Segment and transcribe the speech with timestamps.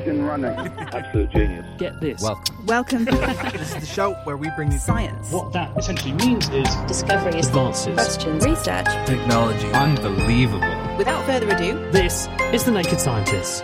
[0.00, 0.50] Engine running.
[0.78, 1.66] Absolute genius.
[1.78, 2.22] Get this.
[2.22, 2.66] Welcome.
[2.66, 3.04] Welcome.
[3.04, 5.32] this is the show where we bring you Science.
[5.32, 7.94] What that essentially means is discoveries, Advances.
[7.94, 8.44] Questions.
[8.44, 8.86] Research.
[9.06, 9.66] technology.
[9.72, 10.96] Unbelievable.
[10.98, 13.62] Without further ado, This is The Naked Scientists.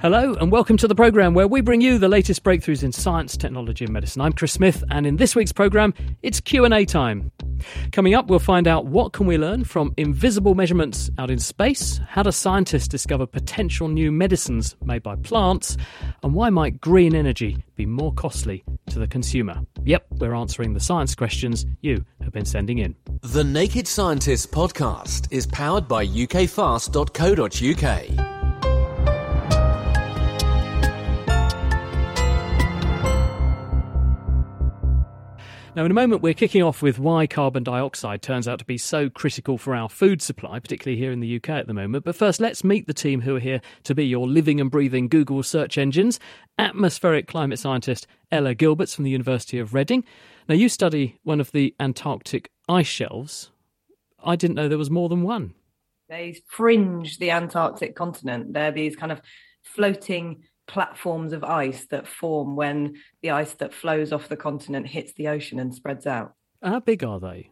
[0.00, 3.36] Hello and welcome to the program where we bring you the latest breakthroughs in science,
[3.36, 4.22] technology and medicine.
[4.22, 7.30] I'm Chris Smith and in this week's program it's Q&A time.
[7.92, 12.00] Coming up we'll find out what can we learn from invisible measurements out in space,
[12.08, 15.76] how do scientists discover potential new medicines made by plants,
[16.22, 19.60] and why might green energy be more costly to the consumer.
[19.84, 22.96] Yep, we're answering the science questions you have been sending in.
[23.20, 28.39] The Naked Scientists podcast is powered by ukfast.co.uk.
[35.80, 38.76] Now, in a moment, we're kicking off with why carbon dioxide turns out to be
[38.76, 42.04] so critical for our food supply, particularly here in the UK at the moment.
[42.04, 45.08] But first, let's meet the team who are here to be your living and breathing
[45.08, 46.20] Google search engines.
[46.58, 50.04] Atmospheric climate scientist Ella Gilberts from the University of Reading.
[50.50, 53.50] Now, you study one of the Antarctic ice shelves.
[54.22, 55.54] I didn't know there was more than one.
[56.10, 58.52] They fringe the Antarctic continent.
[58.52, 59.22] They're these kind of
[59.62, 65.12] floating platforms of ice that form when the ice that flows off the continent hits
[65.14, 66.34] the ocean and spreads out.
[66.62, 67.50] How big are they?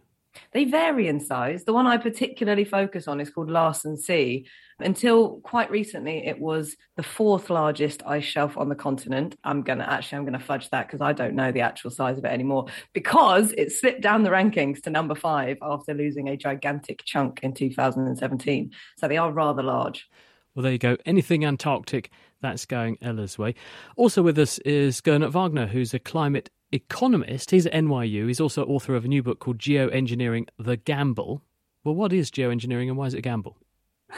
[0.53, 1.65] They vary in size.
[1.65, 4.47] The one I particularly focus on is called Larsen C.
[4.79, 9.35] Until quite recently, it was the fourth largest ice shelf on the continent.
[9.43, 12.25] I'm gonna actually I'm gonna fudge that because I don't know the actual size of
[12.25, 17.03] it anymore because it slipped down the rankings to number five after losing a gigantic
[17.05, 18.71] chunk in 2017.
[18.97, 20.09] So they are rather large.
[20.55, 20.97] Well, there you go.
[21.05, 22.11] Anything Antarctic,
[22.41, 23.55] that's going Ella's way.
[23.97, 27.51] Also with us is Gernot Wagner, who's a climate economist.
[27.51, 28.27] He's at NYU.
[28.27, 31.43] He's also author of a new book called Geoengineering the Gamble.
[31.85, 33.57] Well, what is geoengineering and why is it a gamble?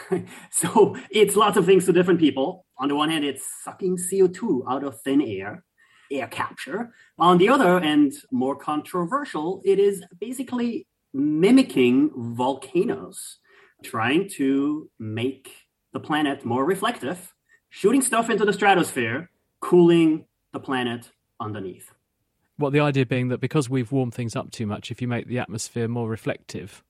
[0.50, 2.64] so it's lots of things to different people.
[2.78, 5.64] On the one hand, it's sucking CO2 out of thin air,
[6.10, 6.92] air capture.
[7.18, 13.38] On the other, and more controversial, it is basically mimicking volcanoes,
[13.84, 15.52] trying to make
[15.92, 17.34] the planet more reflective,
[17.70, 21.92] shooting stuff into the stratosphere, cooling the planet underneath.
[22.58, 25.26] Well, the idea being that because we've warmed things up too much, if you make
[25.26, 26.84] the atmosphere more reflective,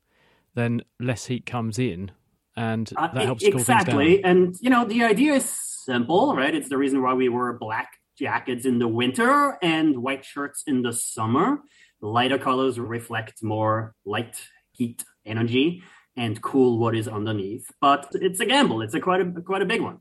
[0.54, 2.10] then less heat comes in,
[2.56, 4.06] and that Uh, helps cool exactly.
[4.14, 4.30] things down.
[4.36, 6.54] And you know, the idea is simple, right?
[6.54, 10.82] It's the reason why we wear black jackets in the winter and white shirts in
[10.82, 11.60] the summer.
[12.00, 14.36] Lighter colors reflect more light,
[14.72, 15.82] heat, energy,
[16.16, 17.70] and cool what is underneath.
[17.80, 18.82] But it's a gamble.
[18.82, 19.98] It's a quite a quite a big one.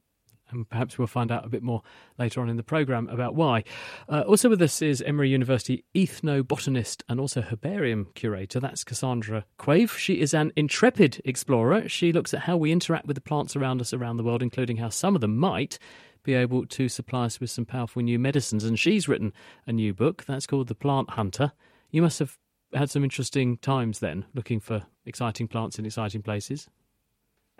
[0.52, 1.82] And perhaps we'll find out a bit more
[2.18, 3.64] later on in the programme about why.
[4.08, 8.60] Uh, also with us is Emory University ethnobotanist and also herbarium curator.
[8.60, 9.98] That's Cassandra Quave.
[9.98, 11.88] She is an intrepid explorer.
[11.88, 14.78] She looks at how we interact with the plants around us around the world, including
[14.78, 15.80] how some of them might
[16.24, 18.64] be able to supply us with some powerful new medicines.
[18.64, 19.34] And she's written
[19.66, 21.54] a new book that's called The Plant Hunter.
[21.92, 22.38] You must have
[22.74, 26.68] had some interesting times then, looking for exciting plants in exciting places.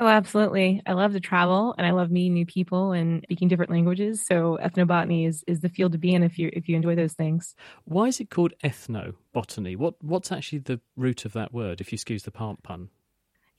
[0.02, 0.82] Oh, absolutely.
[0.86, 4.26] I love to travel and I love meeting new people and speaking different languages.
[4.26, 7.14] So ethnobotany is, is the field to be in if you if you enjoy those
[7.14, 7.54] things.
[7.84, 9.76] Why is it called ethnobotany?
[9.76, 12.58] What what's actually the root of that word, if you excuse the pun?
[12.64, 12.90] pun?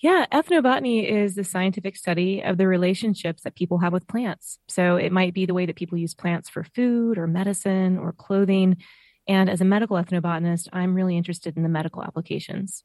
[0.01, 4.59] Yeah, ethnobotany is the scientific study of the relationships that people have with plants.
[4.69, 8.13] So it might be the way that people use plants for food or medicine or
[8.13, 8.79] clothing.
[9.29, 12.83] And as a medical ethnobotanist, I'm really interested in the medical applications.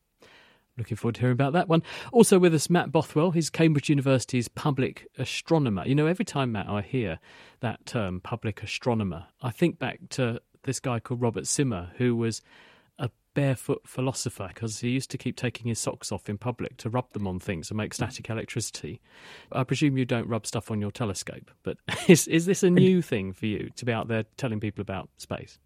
[0.77, 1.83] Looking forward to hearing about that one.
[2.11, 3.31] Also with us, Matt Bothwell.
[3.31, 5.85] He's Cambridge University's public astronomer.
[5.85, 7.19] You know, every time, Matt, I hear
[7.61, 12.41] that term, public astronomer, I think back to this guy called Robert Symmer, who was
[12.99, 16.89] a barefoot philosopher because he used to keep taking his socks off in public to
[16.89, 17.95] rub them on things and make mm.
[17.95, 18.99] static electricity.
[19.53, 21.77] I presume you don't rub stuff on your telescope, but
[22.09, 25.09] is, is this a new thing for you to be out there telling people about
[25.17, 25.57] space?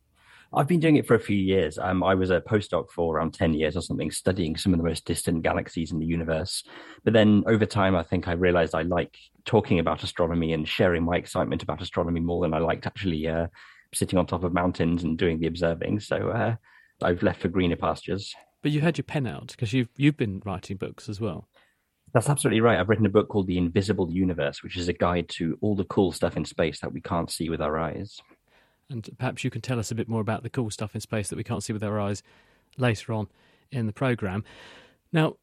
[0.51, 1.77] I've been doing it for a few years.
[1.77, 4.85] Um, I was a postdoc for around 10 years or something, studying some of the
[4.85, 6.63] most distant galaxies in the universe.
[7.03, 9.15] But then over time, I think I realized I like
[9.45, 13.47] talking about astronomy and sharing my excitement about astronomy more than I liked actually uh,
[13.93, 15.99] sitting on top of mountains and doing the observing.
[15.99, 16.55] So uh,
[17.03, 18.33] I've left for greener pastures.
[18.63, 21.47] But you had your pen out because you've, you've been writing books as well.
[22.11, 22.79] That's absolutely right.
[22.79, 25.83] I've written a book called The Invisible Universe, which is a guide to all the
[25.83, 28.19] cool stuff in space that we can't see with our eyes.
[28.89, 31.29] And perhaps you can tell us a bit more about the cool stuff in space
[31.29, 32.23] that we can't see with our eyes
[32.77, 33.27] later on
[33.71, 34.43] in the program.
[35.11, 35.35] Now,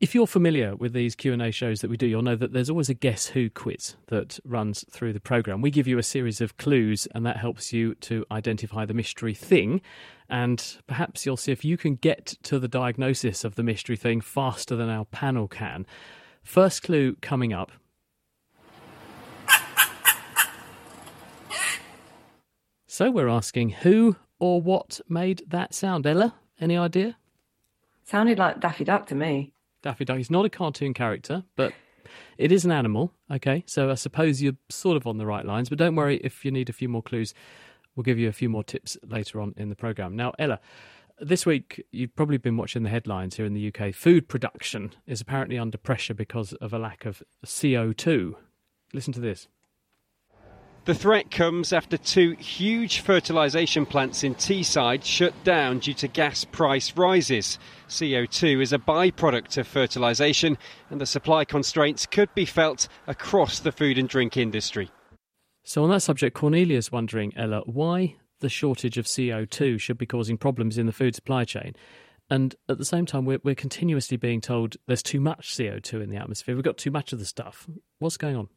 [0.00, 2.88] if you're familiar with these Q&A shows that we do, you'll know that there's always
[2.88, 5.60] a guess who quiz that runs through the program.
[5.60, 9.34] We give you a series of clues and that helps you to identify the mystery
[9.34, 9.82] thing
[10.30, 14.22] and perhaps you'll see if you can get to the diagnosis of the mystery thing
[14.22, 15.84] faster than our panel can.
[16.42, 17.70] First clue coming up.
[22.92, 26.08] So we're asking who or what made that sound?
[26.08, 27.16] Ella, any idea?
[28.02, 29.52] Sounded like Daffy Duck to me.
[29.80, 30.16] Daffy Duck.
[30.16, 31.72] He's not a cartoon character, but
[32.36, 33.12] it is an animal.
[33.30, 35.68] Okay, so I suppose you're sort of on the right lines.
[35.68, 37.32] But don't worry if you need a few more clues.
[37.94, 40.16] We'll give you a few more tips later on in the program.
[40.16, 40.58] Now, Ella,
[41.20, 43.94] this week you've probably been watching the headlines here in the UK.
[43.94, 48.34] Food production is apparently under pressure because of a lack of CO2.
[48.92, 49.46] Listen to this.
[50.86, 56.46] The threat comes after two huge fertilisation plants in Teesside shut down due to gas
[56.46, 57.58] price rises.
[57.88, 60.56] CO2 is a byproduct of fertilisation,
[60.88, 64.90] and the supply constraints could be felt across the food and drink industry.
[65.64, 70.38] So, on that subject, Cornelia's wondering, Ella, why the shortage of CO2 should be causing
[70.38, 71.74] problems in the food supply chain.
[72.30, 76.08] And at the same time, we're, we're continuously being told there's too much CO2 in
[76.08, 76.54] the atmosphere.
[76.54, 77.68] We've got too much of the stuff.
[77.98, 78.48] What's going on?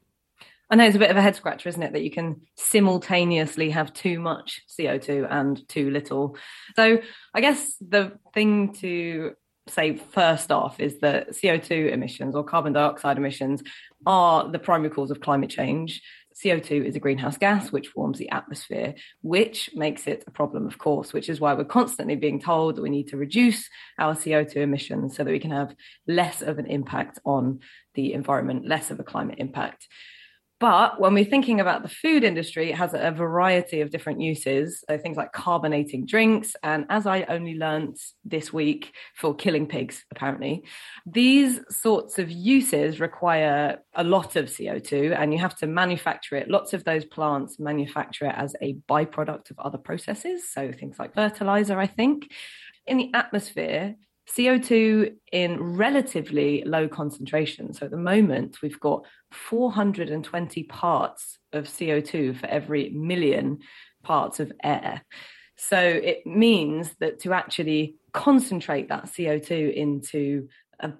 [0.73, 3.69] I know it's a bit of a head scratcher, isn't it, that you can simultaneously
[3.69, 6.35] have too much CO2 and too little.
[6.75, 6.97] So
[7.31, 9.33] I guess the thing to
[9.67, 13.61] say first off is that CO2 emissions or carbon dioxide emissions
[14.07, 16.01] are the primary cause of climate change.
[16.43, 20.79] CO2 is a greenhouse gas which warms the atmosphere, which makes it a problem, of
[20.79, 24.55] course, which is why we're constantly being told that we need to reduce our CO2
[24.55, 25.75] emissions so that we can have
[26.07, 27.59] less of an impact on
[27.93, 29.87] the environment, less of a climate impact.
[30.63, 34.81] But when we're thinking about the food industry, it has a variety of different uses.
[34.87, 36.55] So things like carbonating drinks.
[36.63, 40.63] And as I only learned this week for killing pigs, apparently,
[41.05, 46.49] these sorts of uses require a lot of CO2 and you have to manufacture it.
[46.49, 50.49] Lots of those plants manufacture it as a byproduct of other processes.
[50.49, 52.31] So things like fertilizer, I think.
[52.87, 53.95] In the atmosphere,
[54.29, 57.73] CO2 in relatively low concentration.
[57.73, 63.59] So at the moment, we've got 420 parts of CO2 for every million
[64.03, 65.01] parts of air.
[65.55, 70.47] So it means that to actually concentrate that CO2 into
[70.79, 70.93] a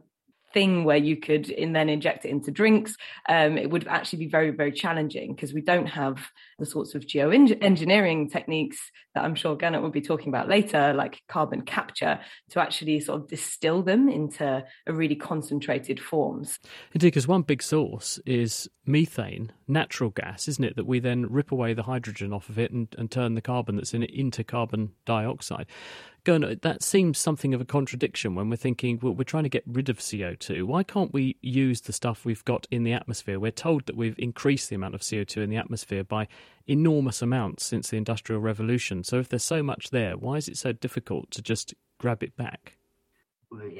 [0.54, 2.96] thing where you could and then inject it into drinks,
[3.28, 6.20] um, it would actually be very, very challenging because we don't have
[6.60, 11.22] the sorts of geoengineering techniques that I'm sure Gernot will be talking about later, like
[11.28, 12.20] carbon capture,
[12.52, 16.60] to actually sort of distill them into a really concentrated forms.
[16.94, 20.76] Indeed, because one big source is methane, natural gas, isn't it?
[20.76, 23.76] That we then rip away the hydrogen off of it and, and turn the carbon
[23.76, 25.68] that's in it into carbon dioxide.
[26.25, 29.64] Gernot, that seems something of a contradiction when we're thinking, well, we're trying to get
[29.68, 30.64] rid of CO2.
[30.64, 33.42] Why can't we use the stuff we've got in the atmosphere?
[33.42, 36.30] We're told that we've increased the amount of CO2 in the atmosphere by
[36.66, 39.04] enormous amounts since the Industrial Revolution.
[39.04, 42.38] So if there's so much there, why is it so difficult to just grab it
[42.38, 42.78] back?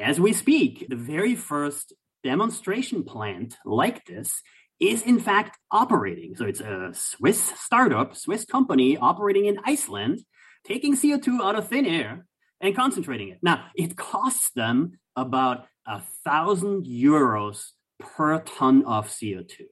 [0.02, 1.94] As we speak, the very first
[2.26, 4.42] demonstration plant like this
[4.82, 6.36] is in fact operating.
[6.36, 10.26] So it's a Swiss startup, Swiss company operating in Iceland,
[10.66, 12.26] taking CO2 out of thin air
[12.62, 13.40] and concentrating it.
[13.42, 19.66] Now, it costs them about a thousand euros per ton of CO2,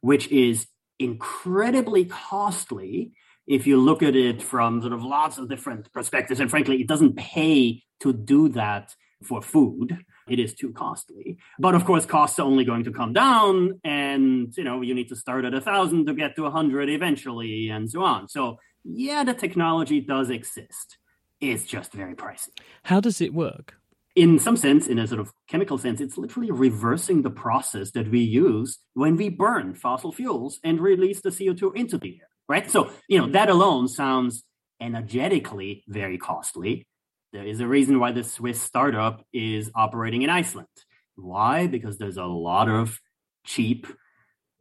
[0.00, 0.66] which is
[0.98, 3.12] incredibly costly
[3.46, 6.40] if you look at it from sort of lots of different perspectives.
[6.40, 9.98] And frankly, it doesn't pay to do that for food.
[10.28, 11.38] It is too costly.
[11.58, 13.80] But of course, costs are only going to come down.
[13.82, 16.90] And, you know, you need to start at a thousand to get to a hundred
[16.90, 18.28] eventually and so on.
[18.28, 20.98] So yeah, the technology does exist.
[21.40, 22.48] It's just very pricey.
[22.84, 23.74] How does it work?
[24.16, 28.10] In some sense, in a sort of chemical sense, it's literally reversing the process that
[28.10, 32.68] we use when we burn fossil fuels and release the CO2 into the air, right?
[32.68, 34.42] So, you know, that alone sounds
[34.80, 36.88] energetically very costly.
[37.32, 40.66] There is a reason why the Swiss startup is operating in Iceland.
[41.14, 41.68] Why?
[41.68, 42.98] Because there's a lot of
[43.44, 43.86] cheap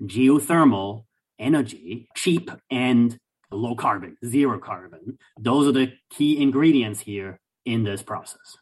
[0.02, 1.06] geothermal
[1.40, 3.18] energy, cheap and
[3.51, 5.18] low carbon, zero carbon.
[5.39, 8.58] Those are the key ingredients here in this process.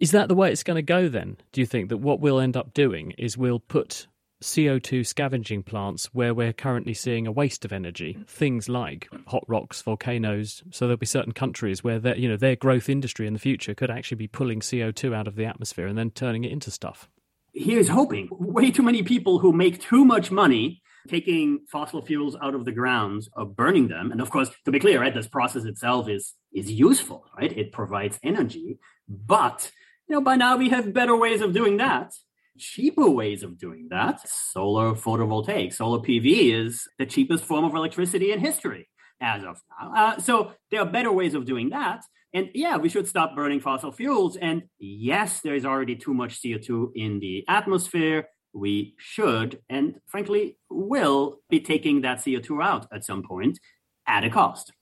[0.00, 1.38] Is that the way it's going to go then?
[1.52, 4.06] Do you think that what we'll end up doing is we'll put
[4.42, 9.82] CO2 scavenging plants where we're currently seeing a waste of energy, things like hot rocks,
[9.82, 10.62] volcanoes.
[10.70, 13.74] So there'll be certain countries where their, you know, their growth industry in the future
[13.74, 17.08] could actually be pulling CO2 out of the atmosphere and then turning it into stuff.
[17.52, 22.54] here's hoping way too many people who make too much money taking fossil fuels out
[22.54, 24.10] of the ground of burning them.
[24.10, 27.56] And of course to be clear right this process itself is is useful right?
[27.56, 28.78] It provides energy.
[29.08, 29.70] But
[30.08, 32.12] you know by now we have better ways of doing that
[32.58, 34.28] cheaper ways of doing that.
[34.28, 38.88] Solar photovoltaic solar pv is the cheapest form of electricity in history
[39.20, 39.92] as of now.
[39.94, 42.04] Uh, so there are better ways of doing that.
[42.34, 44.36] And yeah, we should stop burning fossil fuels.
[44.36, 48.28] And yes, there is already too much CO2 in the atmosphere.
[48.52, 53.58] We should, and frankly, will be taking that CO2 out at some point
[54.06, 54.72] at a cost.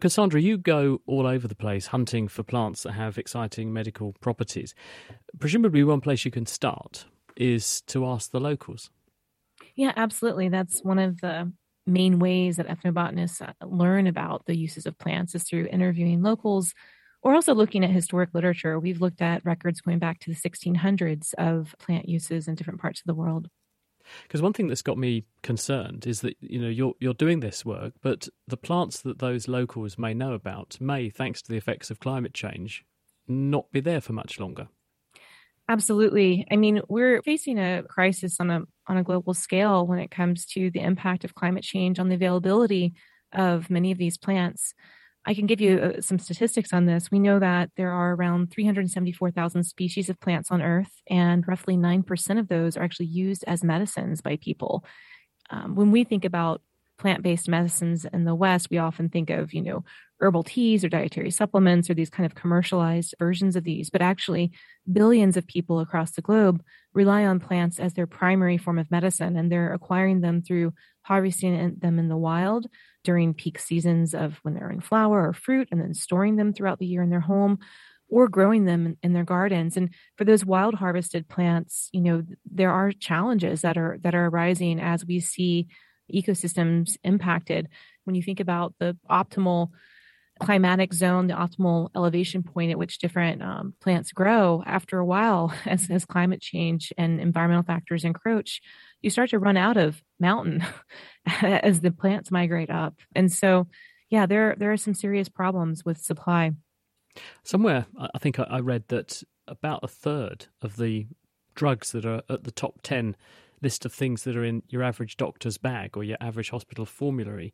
[0.00, 4.74] Cassandra, you go all over the place hunting for plants that have exciting medical properties.
[5.38, 8.90] Presumably, one place you can start is to ask the locals.
[9.74, 10.50] Yeah, absolutely.
[10.50, 11.50] That's one of the
[11.86, 16.74] main ways that ethnobotanists uh, learn about the uses of plants is through interviewing locals
[17.26, 18.78] or also looking at historic literature.
[18.78, 23.00] We've looked at records going back to the 1600s of plant uses in different parts
[23.00, 23.48] of the world.
[24.22, 27.64] Because one thing that's got me concerned is that you know you're you're doing this
[27.64, 31.90] work, but the plants that those locals may know about may, thanks to the effects
[31.90, 32.84] of climate change,
[33.26, 34.68] not be there for much longer.
[35.68, 36.46] Absolutely.
[36.48, 40.46] I mean, we're facing a crisis on a on a global scale when it comes
[40.52, 42.94] to the impact of climate change on the availability
[43.32, 44.74] of many of these plants.
[45.26, 47.10] I can give you uh, some statistics on this.
[47.10, 52.38] We know that there are around 374,000 species of plants on Earth, and roughly 9%
[52.38, 54.84] of those are actually used as medicines by people.
[55.50, 56.62] Um, when we think about
[56.96, 59.84] plant based medicines in the West, we often think of, you know,
[60.20, 63.90] herbal teas or dietary supplements or these kind of commercialized versions of these.
[63.90, 64.52] But actually,
[64.90, 66.62] billions of people across the globe
[66.94, 71.76] rely on plants as their primary form of medicine, and they're acquiring them through harvesting
[71.78, 72.66] them in the wild
[73.04, 76.78] during peak seasons of when they're in flower or fruit, and then storing them throughout
[76.78, 77.58] the year in their home
[78.08, 82.70] or growing them in their gardens and for those wild harvested plants you know there
[82.70, 85.66] are challenges that are that are arising as we see
[86.12, 87.68] ecosystems impacted.
[88.04, 89.70] When you think about the optimal
[90.40, 95.52] climatic zone, the optimal elevation point at which different um, plants grow, after a while,
[95.66, 98.60] as, as climate change and environmental factors encroach,
[99.02, 100.64] you start to run out of mountain
[101.42, 102.94] as the plants migrate up.
[103.14, 103.68] And so,
[104.10, 106.52] yeah, there there are some serious problems with supply.
[107.42, 111.06] Somewhere, I think I read that about a third of the
[111.54, 113.16] drugs that are at the top ten
[113.62, 117.52] list of things that are in your average doctor's bag or your average hospital formulary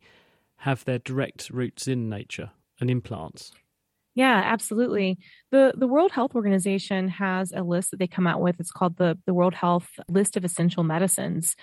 [0.57, 2.51] have their direct roots in nature
[2.83, 3.51] and in plants.
[4.15, 5.17] Yeah, absolutely.
[5.51, 8.59] The the World Health Organization has a list that they come out with.
[8.59, 11.55] It's called the the World Health List of Essential Medicines.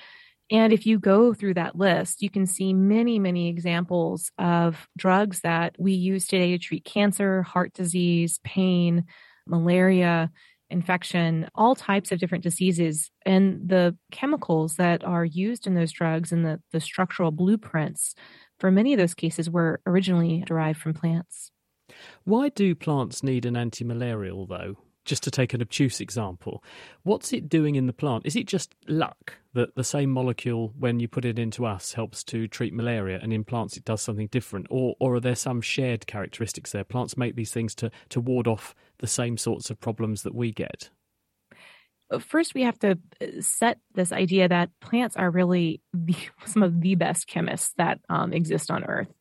[0.50, 5.42] And if you go through that list, you can see many, many examples of drugs
[5.42, 9.04] that we use today to treat cancer, heart disease, pain,
[9.46, 10.28] malaria,
[10.68, 13.12] infection, all types of different diseases.
[13.24, 18.16] And the chemicals that are used in those drugs and the, the structural blueprints
[18.60, 21.50] for many of those cases were originally derived from plants.
[22.24, 24.76] Why do plants need an anti malarial, though?
[25.06, 26.62] Just to take an obtuse example,
[27.02, 28.26] what's it doing in the plant?
[28.26, 32.22] Is it just luck that the same molecule, when you put it into us, helps
[32.24, 34.66] to treat malaria, and in plants it does something different?
[34.68, 36.84] Or, or are there some shared characteristics there?
[36.84, 40.52] Plants make these things to, to ward off the same sorts of problems that we
[40.52, 40.90] get?
[42.18, 46.80] First, we have to uh, set this idea that plants are really the, some of
[46.80, 49.12] the best chemists that um, exist on Earth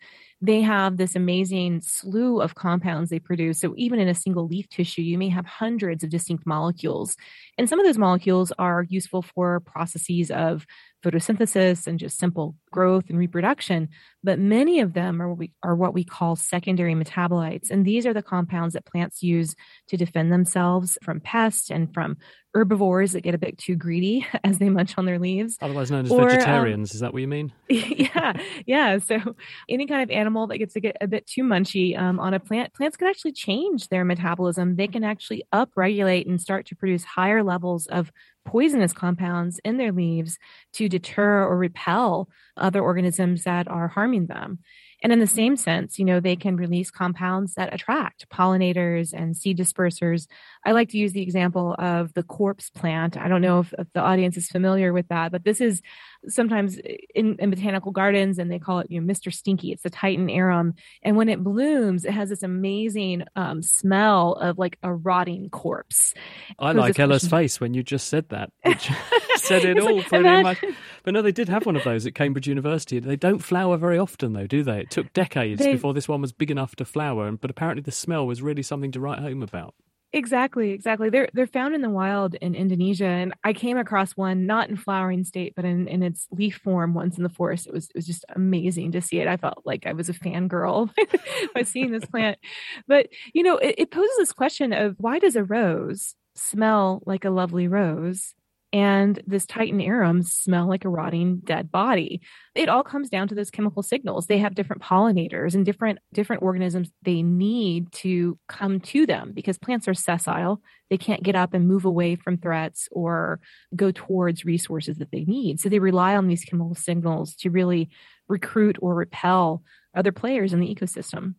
[0.41, 3.59] they have this amazing slew of compounds they produce.
[3.59, 7.17] So even in a single leaf tissue, you may have hundreds of distinct molecules.
[7.57, 10.65] And some of those molecules are useful for processes of
[11.03, 13.89] photosynthesis and just simple growth and reproduction.
[14.23, 17.69] But many of them are what we, are what we call secondary metabolites.
[17.69, 19.55] And these are the compounds that plants use
[19.87, 22.17] to defend themselves from pests and from
[22.53, 25.57] herbivores that get a bit too greedy as they munch on their leaves.
[25.61, 26.91] Otherwise known as or, um, vegetarians.
[26.91, 27.53] Um, is that what you mean?
[27.69, 28.33] yeah.
[28.65, 28.97] Yeah.
[28.97, 29.35] So
[29.69, 32.39] any kind of animal that gets to get a bit too munchy um, on a
[32.39, 34.75] plant, plants can actually change their metabolism.
[34.75, 38.11] They can actually upregulate and start to produce higher levels of
[38.45, 40.37] poisonous compounds in their leaves
[40.73, 44.59] to deter or repel other organisms that are harming them.
[45.01, 49.35] And in the same sense, you know, they can release compounds that attract pollinators and
[49.35, 50.27] seed dispersers.
[50.65, 53.17] I like to use the example of the corpse plant.
[53.17, 55.81] I don't know if, if the audience is familiar with that, but this is
[56.27, 56.77] sometimes
[57.15, 59.33] in, in, botanical gardens and they call it, you know, Mr.
[59.33, 59.71] Stinky.
[59.71, 60.73] It's the Titan arum.
[61.01, 66.13] And when it blooms, it has this amazing um, smell of like a rotting corpse.
[66.57, 68.51] I like Ella's face when you just said that.
[68.63, 68.89] Which
[69.37, 70.43] said it all like, pretty imagine...
[70.43, 70.77] much.
[71.03, 72.99] But no, they did have one of those at Cambridge University.
[72.99, 74.81] They don't flower very often, though, do they?
[74.81, 75.73] It took decades they...
[75.73, 78.91] before this one was big enough to flower, but apparently the smell was really something
[78.91, 79.73] to write home about.
[80.11, 81.11] Exactly, exactly.
[81.11, 84.75] They're they're found in the wild in Indonesia, and I came across one not in
[84.75, 87.67] flowering state, but in, in its leaf form once in the forest.
[87.67, 89.27] It was it was just amazing to see it.
[89.27, 90.89] I felt like I was a fangirl
[91.53, 92.39] by seeing this plant.
[92.87, 97.23] But you know, it, it poses this question of why does a rose smell like
[97.23, 98.33] a lovely rose
[98.71, 102.21] and this Titan arum smell like a rotting dead body.
[102.53, 104.27] It all comes down to those chemical signals.
[104.27, 109.57] They have different pollinators and different different organisms they need to come to them because
[109.57, 110.61] plants are sessile.
[110.89, 113.39] They can't get up and move away from threats or
[113.75, 115.59] go towards resources that they need.
[115.59, 117.89] So they rely on these chemical signals to really
[118.27, 119.63] recruit or repel
[119.95, 121.35] other players in the ecosystem.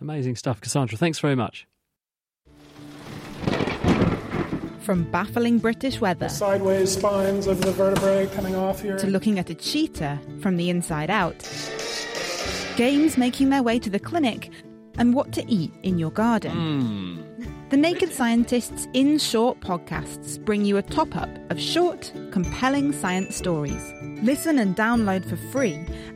[0.00, 0.96] Amazing stuff, Cassandra.
[0.96, 1.66] Thanks very much.
[4.90, 9.38] From baffling British weather the sideways spines of the vertebrae coming off here to looking
[9.38, 11.38] at a cheetah from the inside out,
[12.76, 14.50] games making their way to the clinic,
[14.98, 17.22] and what to eat in your garden.
[17.36, 17.70] Mm.
[17.70, 23.36] The Naked Scientists in Short podcasts bring you a top up of short, compelling science
[23.36, 23.92] stories.
[24.24, 25.74] Listen and download for free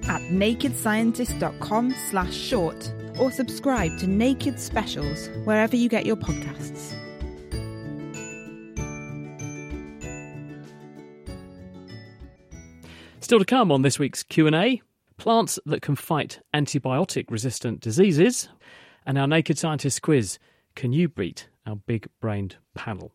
[0.09, 7.04] at nakedscientist.com slash short or subscribe to Naked Specials wherever you get your podcasts.
[13.25, 14.83] Still to come on this week's Q&A,
[15.17, 18.51] plants that can fight antibiotic-resistant diseases,
[19.07, 20.39] and our Naked Scientist quiz,
[20.75, 23.15] can you beat our big-brained panel?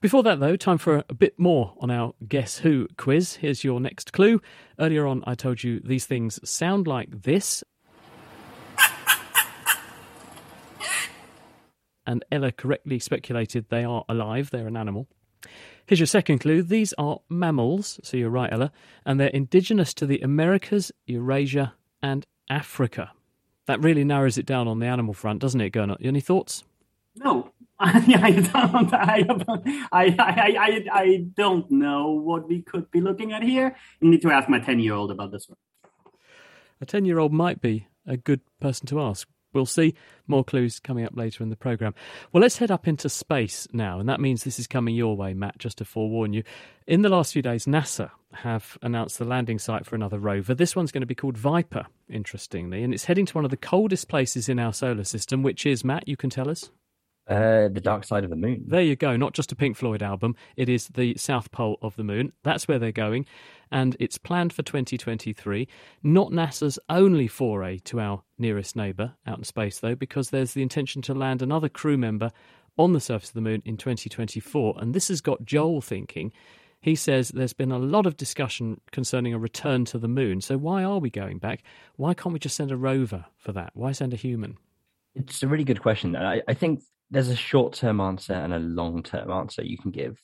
[0.00, 3.34] Before that, though, time for a bit more on our Guess Who quiz.
[3.34, 4.40] Here's your next clue.
[4.78, 7.64] Earlier on, I told you these things sound like this.
[12.06, 15.08] And Ella correctly speculated they are alive, they're an animal.
[15.86, 16.62] Here's your second clue.
[16.62, 18.72] These are mammals, so you're right, Ella,
[19.04, 23.12] and they're indigenous to the Americas, Eurasia, and Africa.
[23.66, 26.04] That really narrows it down on the animal front, doesn't it, Gernot?
[26.04, 26.64] Any thoughts?
[27.16, 27.52] No.
[27.84, 29.34] I don't, I,
[29.90, 33.74] I, I, I, don't know what we could be looking at here.
[34.00, 35.56] You need to ask my 10 year old about this one.
[36.80, 39.26] A 10 year old might be a good person to ask.
[39.52, 39.94] We'll see
[40.26, 41.94] more clues coming up later in the programme.
[42.32, 45.34] Well, let's head up into space now, and that means this is coming your way,
[45.34, 46.42] Matt, just to forewarn you.
[46.86, 50.54] In the last few days, NASA have announced the landing site for another rover.
[50.54, 53.56] This one's going to be called Viper, interestingly, and it's heading to one of the
[53.56, 56.70] coldest places in our solar system, which is, Matt, you can tell us?
[57.32, 58.62] Uh, the Dark Side of the Moon.
[58.66, 59.16] There you go.
[59.16, 60.36] Not just a Pink Floyd album.
[60.54, 62.30] It is the South Pole of the Moon.
[62.42, 63.24] That's where they're going,
[63.70, 65.66] and it's planned for 2023.
[66.02, 70.60] Not NASA's only foray to our nearest neighbour out in space, though, because there's the
[70.60, 72.32] intention to land another crew member
[72.76, 74.74] on the surface of the Moon in 2024.
[74.76, 76.32] And this has got Joel thinking.
[76.82, 80.42] He says there's been a lot of discussion concerning a return to the Moon.
[80.42, 81.62] So why are we going back?
[81.96, 83.70] Why can't we just send a rover for that?
[83.72, 84.58] Why send a human?
[85.14, 86.14] It's a really good question.
[86.14, 89.90] I, I think there's a short term answer and a long term answer you can
[89.90, 90.18] give.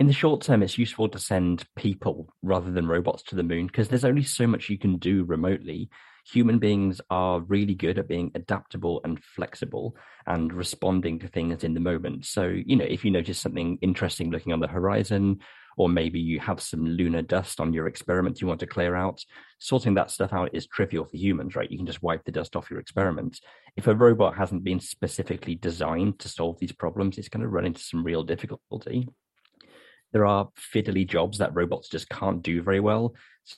[0.00, 3.68] In the short term, it's useful to send people rather than robots to the moon
[3.68, 5.88] because there's only so much you can do remotely.
[6.32, 11.74] Human beings are really good at being adaptable and flexible and responding to things in
[11.74, 12.26] the moment.
[12.26, 15.38] So, you know, if you notice something interesting looking on the horizon,
[15.76, 19.20] or maybe you have some lunar dust on your experiment you want to clear out.
[19.58, 21.70] Sorting that stuff out is trivial for humans, right?
[21.70, 23.40] You can just wipe the dust off your experiment.
[23.76, 27.66] If a robot hasn't been specifically designed to solve these problems, it's going to run
[27.66, 29.08] into some real difficulty.
[30.12, 33.16] There are fiddly jobs that robots just can't do very well.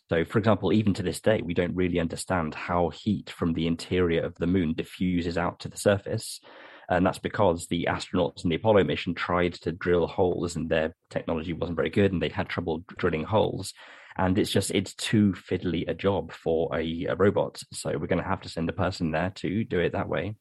[0.08, 3.66] So, for example, even to this day, we don't really understand how heat from the
[3.66, 6.40] interior of the moon diffuses out to the surface.
[6.88, 10.94] And that's because the astronauts in the Apollo mission tried to drill holes and their
[11.10, 13.74] technology wasn't very good and they had trouble drilling holes.
[14.16, 17.62] And it's just, it's too fiddly a job for a, a robot.
[17.72, 20.36] So we're going to have to send a person there to do it that way.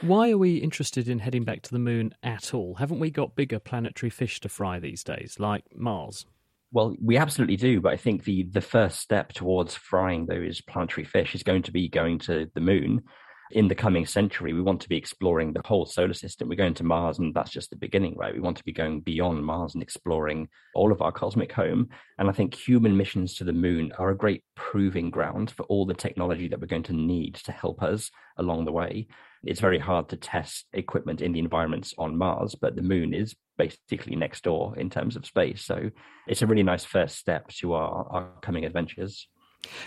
[0.00, 2.74] Why are we interested in heading back to the moon at all?
[2.74, 6.26] Haven't we got bigger planetary fish to fry these days, like Mars?
[6.72, 11.04] Well, we absolutely do, but I think the the first step towards frying those planetary
[11.04, 13.04] fish is going to be going to the moon
[13.50, 16.48] in the coming century, we want to be exploring the whole solar system.
[16.48, 18.34] We're going to Mars, and that's just the beginning, right?
[18.34, 21.88] We want to be going beyond Mars and exploring all of our cosmic home.
[22.18, 25.86] And I think human missions to the moon are a great proving ground for all
[25.86, 29.06] the technology that we're going to need to help us along the way.
[29.44, 33.36] It's very hard to test equipment in the environments on Mars, but the moon is
[33.56, 35.62] basically next door in terms of space.
[35.62, 35.90] So
[36.26, 39.28] it's a really nice first step to our, our coming adventures.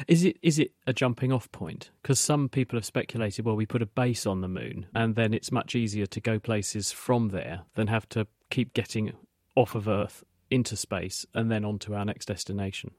[0.08, 1.92] Is it is it a jumping off point?
[2.02, 5.34] Because some people have speculated, well, we put a base on the moon, and then
[5.34, 9.14] it's much easier to go places from there than have to keep getting
[9.56, 12.92] off of Earth into space and then on to our next destination.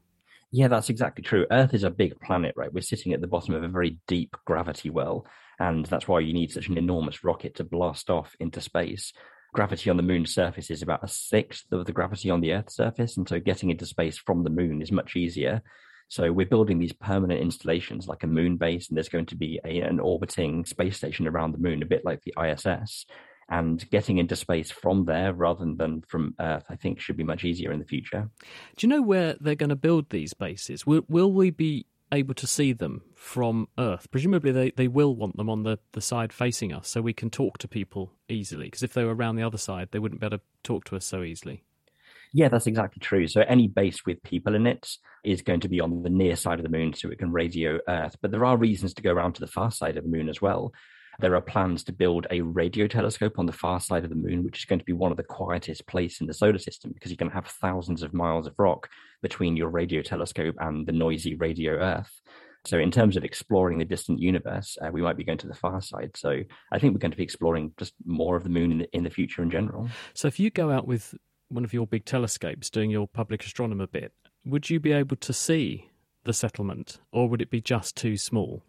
[0.52, 1.46] Yeah, that's exactly true.
[1.50, 2.72] Earth is a big planet, right?
[2.72, 5.26] We're sitting at the bottom of a very deep gravity well,
[5.58, 9.12] and that's why you need such an enormous rocket to blast off into space.
[9.52, 12.76] gravity on the moon's surface is about a sixth of the gravity on the Earth's
[12.76, 13.16] surface.
[13.16, 15.62] And so getting into space from the moon is much easier.
[16.10, 19.60] So we're building these permanent installations like a moon base, and there's going to be
[19.64, 23.06] a, an orbiting space station around the moon, a bit like the ISS.
[23.48, 27.44] And getting into space from there rather than from Earth, I think, should be much
[27.44, 28.28] easier in the future.
[28.76, 30.84] Do you know where they're going to build these bases?
[30.84, 34.10] Will, will we be able to see them from Earth?
[34.10, 37.30] Presumably, they, they will want them on the, the side facing us so we can
[37.30, 38.64] talk to people easily.
[38.64, 40.96] Because if they were around the other side, they wouldn't be able to talk to
[40.96, 41.62] us so easily.
[42.32, 43.26] Yeah, that's exactly true.
[43.26, 44.88] So any base with people in it
[45.24, 47.78] is going to be on the near side of the moon so it can radio
[47.88, 48.16] Earth.
[48.22, 50.40] But there are reasons to go around to the far side of the moon as
[50.40, 50.72] well.
[51.18, 54.42] There are plans to build a radio telescope on the far side of the moon,
[54.42, 57.10] which is going to be one of the quietest places in the solar system because
[57.10, 58.88] you're going to have thousands of miles of rock
[59.20, 62.10] between your radio telescope and the noisy radio Earth.
[62.66, 65.54] So, in terms of exploring the distant universe, uh, we might be going to the
[65.54, 66.12] far side.
[66.16, 68.88] So, I think we're going to be exploring just more of the moon in the,
[68.92, 69.88] in the future in general.
[70.14, 71.14] So, if you go out with
[71.50, 74.12] one of your big telescopes doing your public astronomer bit,
[74.44, 75.90] would you be able to see
[76.24, 78.62] the settlement or would it be just too small?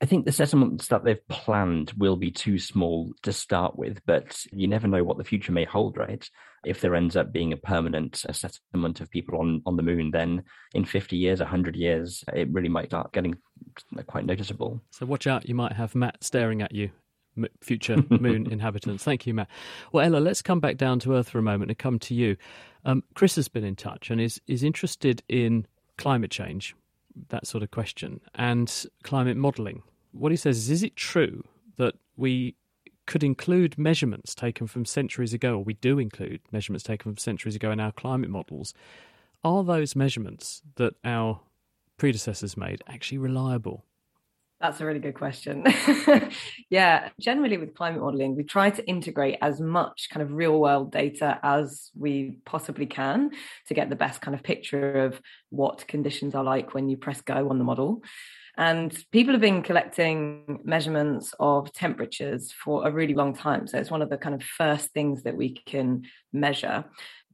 [0.00, 4.44] I think the settlements that they've planned will be too small to start with, but
[4.52, 6.28] you never know what the future may hold, right?
[6.64, 10.12] If there ends up being a permanent uh, settlement of people on, on the moon,
[10.12, 13.38] then in 50 years, 100 years, it really might start getting
[13.98, 14.80] uh, quite noticeable.
[14.90, 16.90] So watch out, you might have Matt staring at you
[17.60, 19.04] future moon inhabitants.
[19.04, 19.48] Thank you, Matt.
[19.92, 22.36] Well, Ella, let's come back down to Earth for a moment and come to you.
[22.84, 26.74] Um, Chris has been in touch and is is interested in climate change,
[27.28, 29.82] that sort of question, and climate modelling.
[30.12, 31.44] What he says is, is it true
[31.76, 32.54] that we
[33.06, 37.56] could include measurements taken from centuries ago, or we do include measurements taken from centuries
[37.56, 38.74] ago in our climate models?
[39.42, 41.40] Are those measurements that our
[41.96, 43.84] predecessors made actually reliable?
[44.60, 45.64] That's a really good question.
[46.70, 50.90] yeah, generally with climate modeling, we try to integrate as much kind of real world
[50.90, 53.30] data as we possibly can
[53.68, 57.20] to get the best kind of picture of what conditions are like when you press
[57.20, 58.02] go on the model.
[58.56, 63.68] And people have been collecting measurements of temperatures for a really long time.
[63.68, 66.84] So it's one of the kind of first things that we can measure.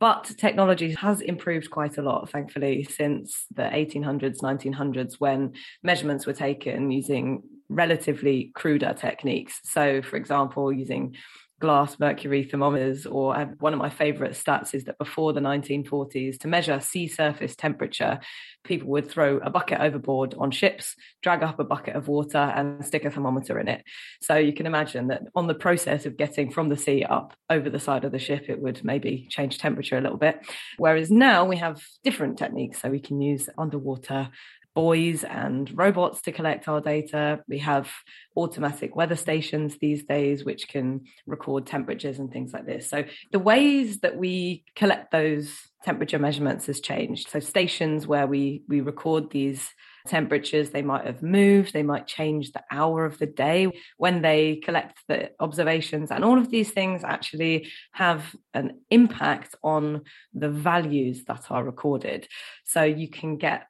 [0.01, 5.53] But technology has improved quite a lot, thankfully, since the 1800s, 1900s, when
[5.83, 9.61] measurements were taken using relatively cruder techniques.
[9.65, 11.15] So, for example, using
[11.65, 16.47] glass mercury thermometers, or one of my favorite stats is that before the 1940s, to
[16.47, 18.21] measure sea surface temperature,
[18.65, 22.85] people would throw a bucket overboard on ships, drag up a bucket of water, and
[22.85, 23.83] stick a thermometer in it.
[24.21, 27.71] So you can imagine that on the process of getting from the sea up over
[27.71, 30.47] the side of the ship, it would maybe change temperature a little bit.
[30.77, 32.83] Whereas now we have different techniques.
[32.83, 34.29] So we can use underwater
[34.75, 37.41] buoys and robots to collect our data.
[37.49, 37.91] We have
[38.37, 42.89] automatic weather stations these days, which can record temperatures and things like this.
[42.89, 47.29] So the ways that we collect those temperature measurements has changed.
[47.31, 49.71] So stations where we we record these
[50.07, 54.57] temperatures they might have moved they might change the hour of the day when they
[54.57, 60.03] collect the observations and all of these things actually have an impact on
[60.35, 62.29] the values that are recorded
[62.65, 63.67] so you can get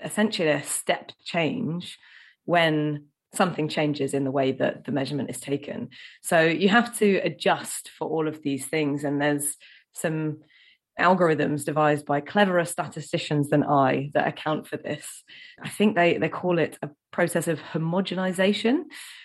[0.00, 1.98] essentially a step change
[2.44, 5.88] when something changes in the way that the measurement is taken.
[6.22, 9.04] So you have to adjust for all of these things.
[9.04, 9.56] And there's
[9.92, 10.38] some
[10.98, 15.24] algorithms devised by cleverer statisticians than I that account for this.
[15.62, 18.84] I think they, they call it a process of homogenization,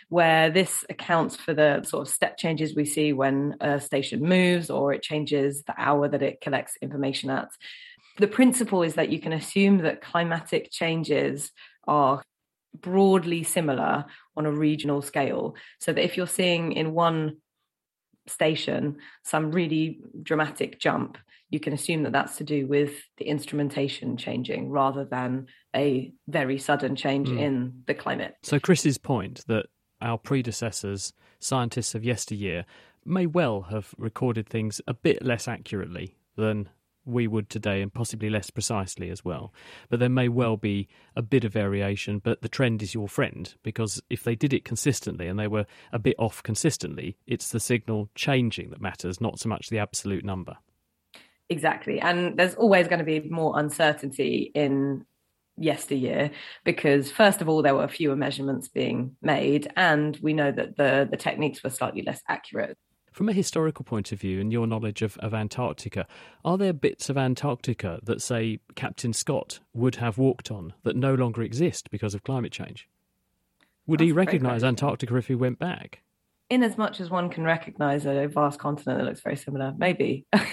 [0.09, 4.69] where this accounts for the sort of step changes we see when a station moves
[4.69, 7.47] or it changes the hour that it collects information at
[8.21, 11.51] the principle is that you can assume that climatic changes
[11.87, 12.21] are
[12.79, 14.05] broadly similar
[14.37, 15.55] on a regional scale.
[15.79, 17.37] So that if you're seeing in one
[18.27, 21.17] station some really dramatic jump,
[21.49, 26.59] you can assume that that's to do with the instrumentation changing rather than a very
[26.59, 27.39] sudden change mm.
[27.39, 28.35] in the climate.
[28.43, 29.65] So, Chris's point that
[29.99, 32.65] our predecessors, scientists of yesteryear,
[33.03, 36.69] may well have recorded things a bit less accurately than
[37.11, 39.53] we would today and possibly less precisely as well.
[39.89, 43.53] But there may well be a bit of variation, but the trend is your friend
[43.63, 47.59] because if they did it consistently and they were a bit off consistently, it's the
[47.59, 50.57] signal changing that matters, not so much the absolute number.
[51.49, 51.99] Exactly.
[51.99, 55.05] And there's always going to be more uncertainty in
[55.57, 56.31] yesteryear
[56.63, 61.07] because first of all there were fewer measurements being made and we know that the
[61.11, 62.77] the techniques were slightly less accurate
[63.11, 66.07] from a historical point of view and your knowledge of, of Antarctica,
[66.45, 71.13] are there bits of Antarctica that, say, Captain Scott would have walked on that no
[71.13, 72.87] longer exist because of climate change?
[73.87, 76.01] Would That's he recognise Antarctica if he went back?
[76.51, 80.25] in as much as one can recognize a vast continent that looks very similar, maybe.
[80.35, 80.47] Mm.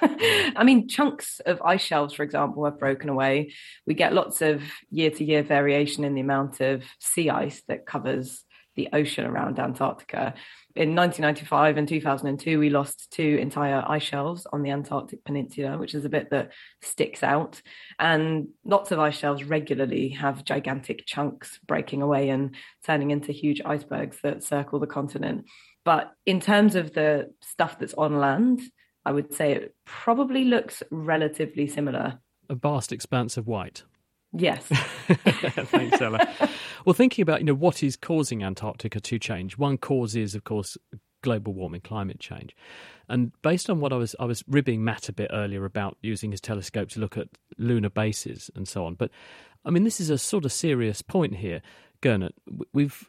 [0.56, 3.52] I mean, chunks of ice shelves, for example, have broken away.
[3.86, 7.84] We get lots of year to year variation in the amount of sea ice that
[7.84, 10.34] covers the ocean around Antarctica.
[10.74, 15.94] In 1995 and 2002, we lost two entire ice shelves on the Antarctic Peninsula, which
[15.94, 17.60] is a bit that sticks out.
[17.98, 22.54] And lots of ice shelves regularly have gigantic chunks breaking away and
[22.84, 25.44] turning into huge icebergs that circle the continent.
[25.84, 28.60] But in terms of the stuff that's on land,
[29.04, 32.20] I would say it probably looks relatively similar.
[32.48, 33.82] A vast expanse of white.
[34.32, 34.64] Yes.
[35.08, 36.26] Thanks, Ella.
[36.84, 40.44] well, thinking about you know what is causing Antarctica to change, one cause is, of
[40.44, 40.78] course,
[41.22, 42.56] global warming, climate change.
[43.08, 46.30] And based on what I was I was ribbing Matt a bit earlier about using
[46.30, 48.94] his telescope to look at lunar bases and so on.
[48.94, 49.10] But
[49.64, 51.62] I mean, this is a sort of serious point here,
[52.00, 52.32] Gernot.
[52.72, 53.08] We've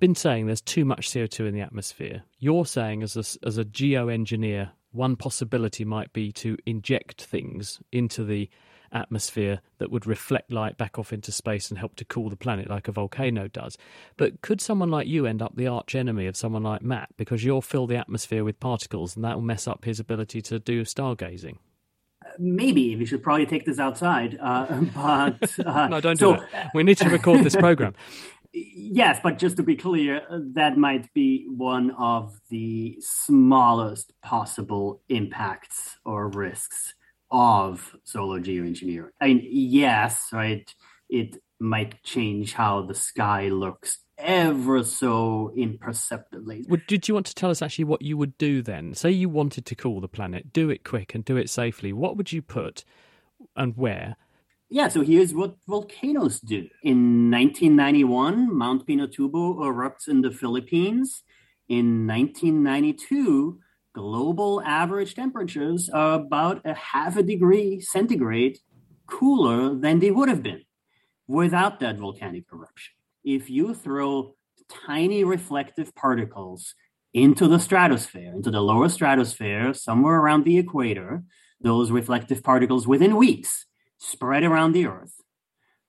[0.00, 2.24] been saying there's too much CO2 in the atmosphere.
[2.38, 8.24] You're saying, as a, as a geoengineer, one possibility might be to inject things into
[8.24, 8.50] the
[8.92, 12.68] atmosphere that would reflect light back off into space and help to cool the planet
[12.68, 13.76] like a volcano does.
[14.16, 17.44] But could someone like you end up the arch enemy of someone like Matt because
[17.44, 20.82] you'll fill the atmosphere with particles and that will mess up his ability to do
[20.82, 21.56] stargazing?
[22.38, 26.48] Maybe we should probably take this outside, uh, but uh, no, don't so, do it.
[26.74, 27.94] We need to record this program.
[28.54, 35.96] Yes, but just to be clear, that might be one of the smallest possible impacts
[36.04, 36.92] or risks
[37.32, 39.08] of solar geoengineering.
[39.20, 40.72] I mean, yes, right,
[41.08, 46.64] it might change how the sky looks ever so imperceptibly.
[46.68, 48.94] Well, did you want to tell us actually what you would do then?
[48.94, 51.92] Say you wanted to cool the planet, do it quick and do it safely.
[51.92, 52.84] What would you put
[53.56, 54.16] and where?
[54.68, 56.68] Yeah, so here's what volcanoes do.
[56.82, 61.22] In 1991, Mount Pinatubo erupts in the Philippines.
[61.68, 63.58] In 1992,
[63.94, 68.58] global average temperatures are about a half a degree centigrade
[69.06, 70.62] cooler than they would have been
[71.26, 72.94] without that volcanic eruption.
[73.24, 74.34] If you throw
[74.86, 76.74] tiny reflective particles
[77.14, 81.22] into the stratosphere, into the lower stratosphere, somewhere around the equator,
[81.60, 83.66] those reflective particles within weeks
[83.98, 85.14] spread around the earth.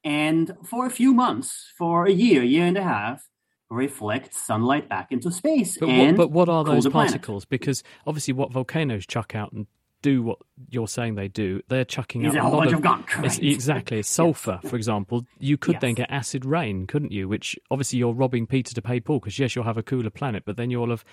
[0.04, 3.24] And for a few months, for a year, year and a half,
[3.74, 5.78] reflect sunlight back into space.
[5.78, 7.46] But, what, but what, are those particles?
[7.46, 9.68] Because obviously, what volcanoes chuck out and
[10.04, 10.38] do what
[10.70, 13.18] you're saying they do, they're chucking out a, a lot of, of gunk.
[13.18, 13.42] Right?
[13.42, 15.26] exactly, sulfur, for example.
[15.40, 15.82] You could yes.
[15.82, 17.28] then get acid rain, couldn't you?
[17.28, 20.44] Which obviously you're robbing Peter to pay Paul because yes, you'll have a cooler planet,
[20.46, 21.04] but then you'll have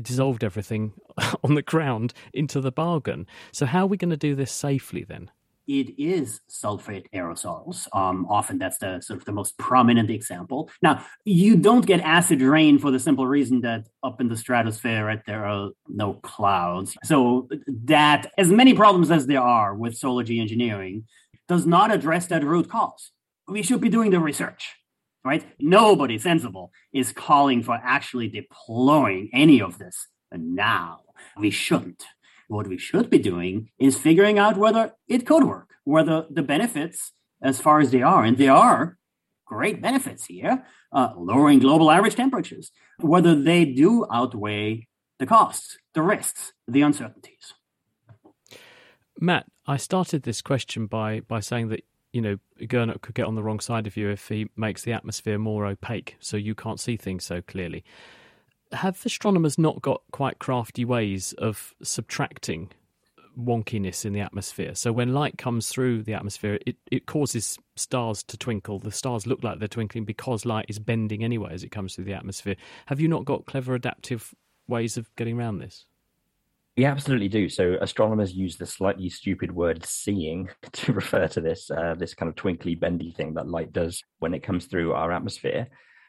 [0.00, 0.94] dissolved everything
[1.44, 3.26] on the ground into the bargain.
[3.52, 5.30] So how are we going to do this safely then?
[5.68, 7.86] It is sulfate aerosols.
[7.94, 10.70] Um, often that's the sort of the most prominent example.
[10.82, 15.04] Now, you don't get acid rain for the simple reason that up in the stratosphere,
[15.04, 16.96] right, there are no clouds.
[17.04, 17.48] So
[17.84, 21.04] that, as many problems as there are with solar geoengineering,
[21.48, 23.12] does not address that root cause.
[23.46, 24.74] We should be doing the research,
[25.24, 25.44] right?
[25.58, 31.00] Nobody sensible is calling for actually deploying any of this now.
[31.38, 32.04] We shouldn't.
[32.48, 37.12] What we should be doing is figuring out whether it could work, whether the benefits,
[37.42, 38.96] as far as they are, and there are
[39.46, 46.02] great benefits here, uh, lowering global average temperatures, whether they do outweigh the costs, the
[46.02, 47.54] risks, the uncertainties.
[49.20, 53.34] Matt, I started this question by by saying that you know Gernot could get on
[53.34, 56.80] the wrong side of you if he makes the atmosphere more opaque, so you can't
[56.80, 57.84] see things so clearly
[58.72, 62.70] have astronomers not got quite crafty ways of subtracting
[63.38, 64.74] wonkiness in the atmosphere?
[64.74, 68.78] So when light comes through the atmosphere, it, it causes stars to twinkle.
[68.78, 72.04] The stars look like they're twinkling because light is bending anyway as it comes through
[72.04, 72.56] the atmosphere.
[72.86, 74.34] Have you not got clever adaptive
[74.66, 75.86] ways of getting around this?
[76.76, 77.48] We absolutely do.
[77.48, 82.28] So astronomers use the slightly stupid word "seeing" to refer to this uh, this kind
[82.28, 85.66] of twinkly, bendy thing that light does when it comes through our atmosphere.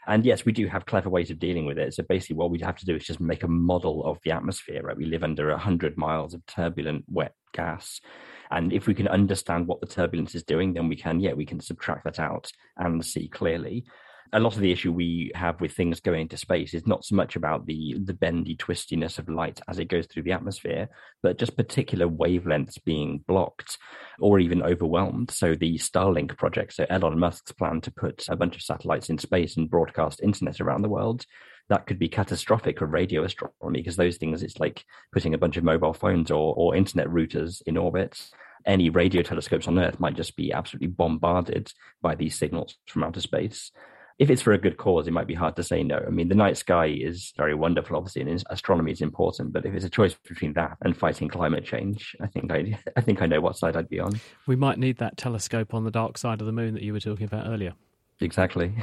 [0.10, 1.94] And yes, we do have clever ways of dealing with it.
[1.94, 4.82] So basically, what we'd have to do is just make a model of the atmosphere.
[4.82, 8.02] Right, we live under hundred miles of turbulent, wet gas,
[8.50, 11.46] and if we can understand what the turbulence is doing, then we can, yeah, we
[11.46, 13.86] can subtract that out and see clearly
[14.34, 17.16] a lot of the issue we have with things going into space is not so
[17.16, 20.90] much about the the bendy twistiness of light as it goes through the atmosphere,
[21.24, 23.78] but just particular wavelengths being blocked
[24.20, 25.32] or even overwhelmed.
[25.32, 29.18] So the Starlink project, so Elon Musk's plan to put a bunch of satellites in
[29.18, 31.26] space and broadcast internet around the world,
[31.70, 35.58] that could be catastrophic for radio astronomy because those things it's like putting a bunch
[35.58, 38.30] of mobile phones or, or internet routers in orbit
[38.66, 43.22] any radio telescopes on earth might just be absolutely bombarded by these signals from outer
[43.22, 43.72] space
[44.20, 46.04] if it's for a good cause, it might be hard to say no.
[46.06, 49.54] I mean, the night sky is very wonderful, obviously, and astronomy is important.
[49.54, 53.02] But if it's a choice between that and fighting climate change, I think I, I
[53.02, 54.20] think I know what side I'd be on.
[54.46, 57.00] We might need that telescope on the dark side of the moon that you were
[57.00, 57.74] talking about earlier.
[58.20, 58.74] Exactly.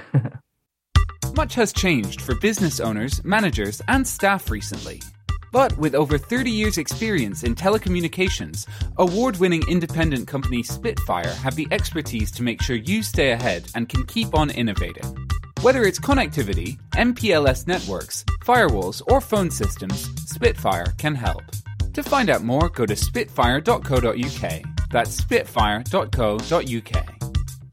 [1.37, 5.03] Much has changed for business owners, managers, and staff recently.
[5.53, 8.67] But with over 30 years' experience in telecommunications,
[8.99, 13.89] award winning independent company Spitfire have the expertise to make sure you stay ahead and
[13.89, 15.17] can keep on innovating.
[15.63, 21.43] Whether it's connectivity, MPLS networks, firewalls, or phone systems, Spitfire can help.
[21.95, 24.63] To find out more, go to spitfire.co.uk.
[24.91, 27.05] That's spitfire.co.uk.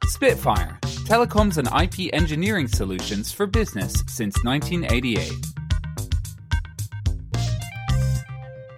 [0.05, 5.31] Spitfire, telecoms and IP engineering solutions for business since 1988.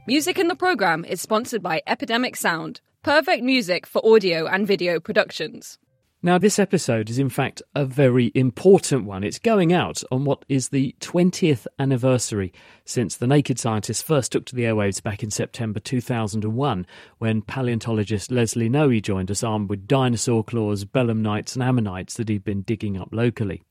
[0.07, 4.99] Music in the program is sponsored by Epidemic Sound, perfect music for audio and video
[4.99, 5.79] productions.
[6.21, 9.23] Now, this episode is in fact a very important one.
[9.23, 14.45] It's going out on what is the 20th anniversary since the Naked Scientists first took
[14.45, 16.85] to the airwaves back in September 2001,
[17.17, 22.43] when paleontologist Leslie Noe joined us armed with dinosaur claws, belemnites, and ammonites that he'd
[22.43, 23.63] been digging up locally.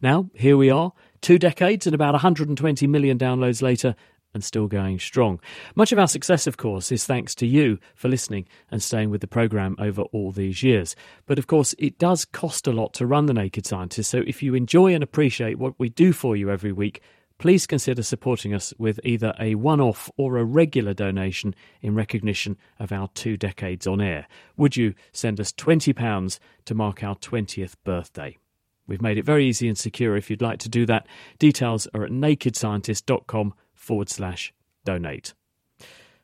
[0.00, 3.94] Now, here we are, two decades and about 120 million downloads later,
[4.34, 5.40] and still going strong.
[5.74, 9.20] Much of our success, of course, is thanks to you for listening and staying with
[9.20, 10.94] the programme over all these years.
[11.26, 14.42] But of course, it does cost a lot to run The Naked Scientist, so if
[14.42, 17.00] you enjoy and appreciate what we do for you every week,
[17.38, 22.56] please consider supporting us with either a one off or a regular donation in recognition
[22.78, 24.26] of our two decades on air.
[24.56, 28.38] Would you send us £20 to mark our 20th birthday?
[28.86, 31.06] We've made it very easy and secure if you'd like to do that.
[31.38, 34.52] Details are at nakedscientist.com forward slash
[34.84, 35.34] donate.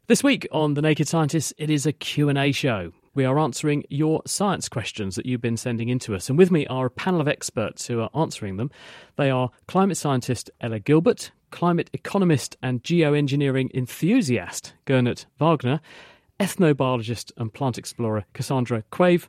[0.07, 2.93] This week on The Naked Scientist, it is a Q&A show.
[3.15, 6.29] We are answering your science questions that you've been sending in to us.
[6.29, 8.71] And with me are a panel of experts who are answering them.
[9.17, 15.81] They are climate scientist Ella Gilbert, climate economist and geoengineering enthusiast Gernot Wagner,
[16.41, 19.29] ethnobiologist and plant explorer Cassandra Quave,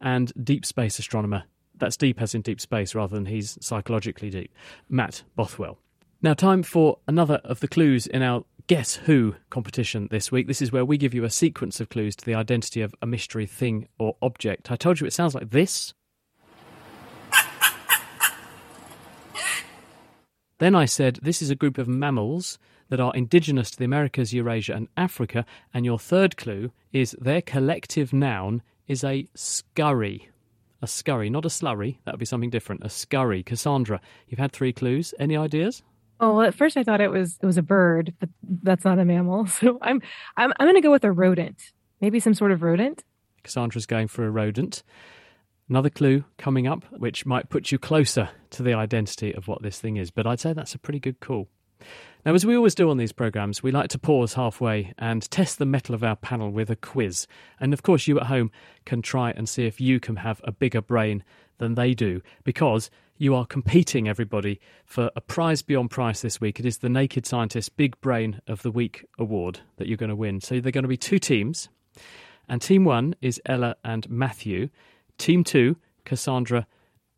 [0.00, 1.44] and deep space astronomer
[1.82, 4.54] that's deep as in deep space rather than he's psychologically deep,
[4.88, 5.78] Matt Bothwell.
[6.24, 10.46] Now, time for another of the clues in our Guess Who competition this week.
[10.46, 13.06] This is where we give you a sequence of clues to the identity of a
[13.06, 14.70] mystery thing or object.
[14.70, 15.94] I told you it sounds like this.
[20.58, 22.56] then I said this is a group of mammals
[22.88, 25.44] that are indigenous to the Americas, Eurasia, and Africa.
[25.74, 30.28] And your third clue is their collective noun is a scurry.
[30.82, 31.98] A scurry, not a slurry.
[32.04, 32.84] That would be something different.
[32.84, 33.42] A scurry.
[33.42, 35.14] Cassandra, you've had three clues.
[35.18, 35.82] Any ideas?
[36.22, 38.28] Oh, well, at first I thought it was it was a bird, but
[38.62, 39.46] that's not a mammal.
[39.46, 40.00] So I'm
[40.36, 41.72] I'm I'm going to go with a rodent.
[42.00, 43.02] Maybe some sort of rodent.
[43.42, 44.84] Cassandra's going for a rodent.
[45.68, 49.80] Another clue coming up, which might put you closer to the identity of what this
[49.80, 51.48] thing is, but I'd say that's a pretty good call.
[52.24, 55.58] Now, as we always do on these programmes, we like to pause halfway and test
[55.58, 57.26] the mettle of our panel with a quiz.
[57.58, 58.52] And of course, you at home
[58.84, 61.24] can try and see if you can have a bigger brain
[61.58, 66.60] than they do, because you are competing, everybody, for a prize beyond price this week.
[66.60, 70.16] It is the Naked Scientist Big Brain of the Week award that you're going to
[70.16, 70.40] win.
[70.40, 71.70] So they're going to be two teams.
[72.48, 74.68] And team one is Ella and Matthew.
[75.18, 76.68] Team two, Cassandra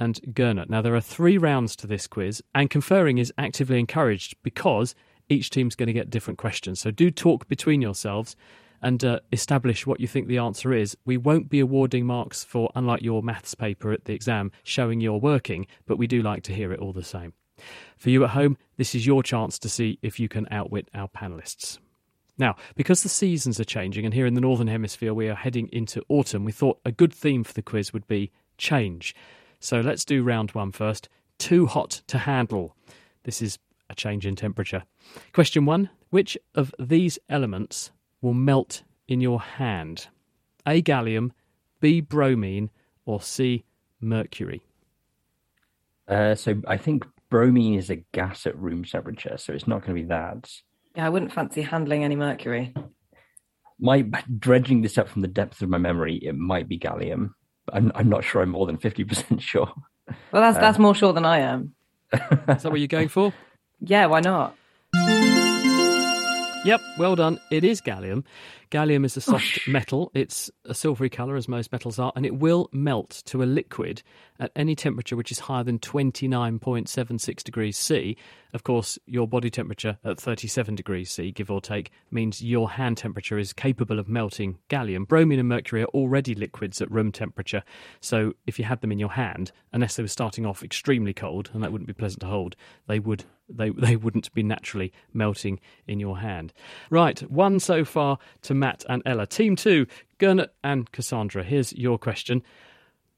[0.04, 0.70] and.
[0.70, 4.94] Now, there are three rounds to this quiz, and conferring is actively encouraged because
[5.28, 6.80] each team's going to get different questions.
[6.80, 8.36] So do talk between yourselves
[8.82, 10.96] and uh, establish what you think the answer is.
[11.06, 15.14] We won't be awarding marks for, unlike your maths paper at the exam, showing you're
[15.14, 17.32] working, but we do like to hear it all the same.
[17.96, 21.08] For you at home, this is your chance to see if you can outwit our
[21.08, 21.78] panelists.
[22.36, 25.68] Now, because the seasons are changing, and here in the Northern Hemisphere we are heading
[25.72, 29.14] into autumn, we thought a good theme for the quiz would be change.
[29.64, 31.08] So let's do round one first.
[31.38, 32.76] Too hot to handle.
[33.22, 34.82] This is a change in temperature.
[35.32, 40.08] Question one Which of these elements will melt in your hand?
[40.66, 40.82] A.
[40.82, 41.30] Gallium,
[41.80, 42.02] B.
[42.02, 42.68] Bromine,
[43.06, 43.64] or C.
[44.02, 44.66] Mercury?
[46.06, 49.96] Uh, so I think bromine is a gas at room temperature, so it's not going
[49.96, 50.46] to be that.
[50.94, 52.74] Yeah, I wouldn't fancy handling any mercury.
[53.80, 54.02] My
[54.38, 57.30] dredging this up from the depths of my memory, it might be gallium.
[57.72, 58.42] I'm, I'm not sure.
[58.42, 59.72] I'm more than fifty percent sure.
[60.32, 61.74] Well, that's that's um, more sure than I am.
[62.12, 62.20] Is
[62.62, 63.32] that what you're going for?
[63.80, 64.56] Yeah, why not?
[66.64, 67.38] Yep, well done.
[67.50, 68.24] It is gallium.
[68.70, 70.10] Gallium is a oh, soft metal.
[70.14, 74.02] It's a silvery colour, as most metals are, and it will melt to a liquid
[74.40, 78.16] at any temperature which is higher than 29.76 degrees C.
[78.54, 82.96] Of course, your body temperature at 37 degrees C, give or take, means your hand
[82.96, 85.08] temperature is capable of melting gallium.
[85.08, 87.64] Bromine and mercury are already liquids at room temperature,
[88.00, 91.50] so if you had them in your hand, unless they were starting off extremely cold,
[91.52, 92.54] and that wouldn't be pleasant to hold,
[92.86, 96.52] they would they they wouldn't be naturally melting in your hand.
[96.90, 99.26] Right, one so far to Matt and Ella.
[99.26, 99.88] Team two,
[100.20, 101.42] Gernot and Cassandra.
[101.42, 102.40] Here's your question.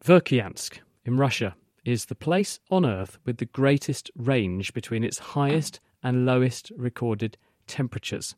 [0.03, 1.55] Verkhoyansk in Russia
[1.87, 7.39] is the place on Earth with the greatest range between its highest and lowest recorded
[7.66, 8.34] temperatures.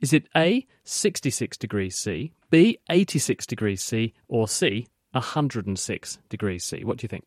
[0.00, 6.84] Is it A, 66 degrees C, B, 86 degrees C, or C, 106 degrees C?
[6.84, 7.24] What do you think?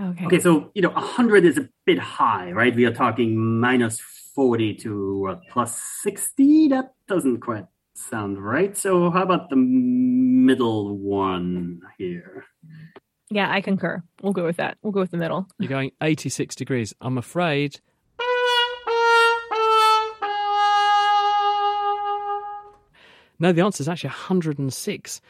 [0.00, 0.26] Okay.
[0.26, 2.74] Okay, so you know, 100 is a bit high, right?
[2.74, 4.00] We are talking minus
[4.34, 6.68] 40 to uh, plus 60.
[6.68, 8.76] That doesn't quite sound right.
[8.76, 12.44] So how about the middle one here?
[13.30, 14.02] Yeah, I concur.
[14.22, 14.78] We'll go with that.
[14.82, 15.46] We'll go with the middle.
[15.58, 16.94] You're going 86 degrees.
[17.00, 17.80] I'm afraid.
[23.40, 25.20] No, the answer is actually 106.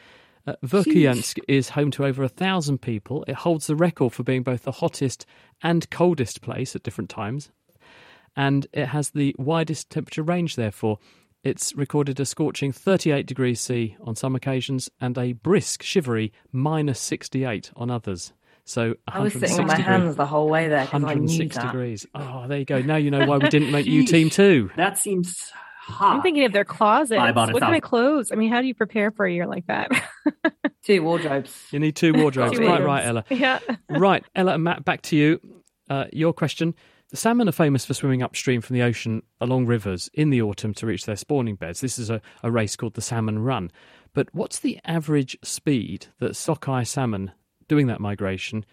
[0.46, 3.24] Uh, Verkhoyansk is home to over a thousand people.
[3.28, 5.26] It holds the record for being both the hottest
[5.62, 7.50] and coldest place at different times.
[8.34, 10.98] And it has the widest temperature range, therefore.
[11.44, 16.98] It's recorded a scorching 38 degrees C on some occasions and a brisk, shivery minus
[17.00, 18.32] 68 on others.
[18.64, 21.26] So I was sitting on my degree- hands the whole way there because I knew
[21.26, 22.06] 106 degrees.
[22.14, 22.82] Oh, there you go.
[22.82, 24.70] Now you know why we didn't make you team two.
[24.76, 25.50] That seems
[25.86, 26.16] hot.
[26.16, 27.18] I'm thinking of their closets.
[27.18, 28.30] By about What kind of clothes?
[28.30, 29.90] I mean, how do you prepare for a year like that?
[30.84, 31.54] Two wardrobes.
[31.70, 32.52] You need two wardrobes.
[32.52, 32.86] Two Quite wardrobes.
[32.86, 33.24] right, Ella.
[33.30, 33.58] Yeah.
[33.88, 35.40] right, Ella and Matt, back to you.
[35.90, 36.74] Uh, your question.
[37.10, 40.74] The salmon are famous for swimming upstream from the ocean along rivers in the autumn
[40.74, 41.80] to reach their spawning beds.
[41.80, 43.70] This is a, a race called the Salmon Run.
[44.12, 47.32] But what's the average speed that sockeye salmon
[47.66, 48.66] doing that migration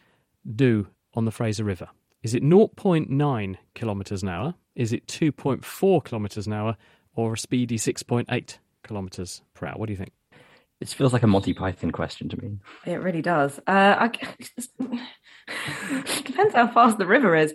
[0.54, 1.88] do on the Fraser River?
[2.24, 4.56] Is it 0.9 kilometres an hour?
[4.76, 6.76] Is it 2.4 kilometres an hour?
[7.14, 9.76] Or a speedy 6.8 kilometres per hour?
[9.78, 10.12] What do you think?
[10.80, 12.58] This feels like a Monty Python question to me.
[12.86, 13.60] It really does.
[13.66, 14.08] Uh, I,
[16.24, 17.54] depends how fast the river is.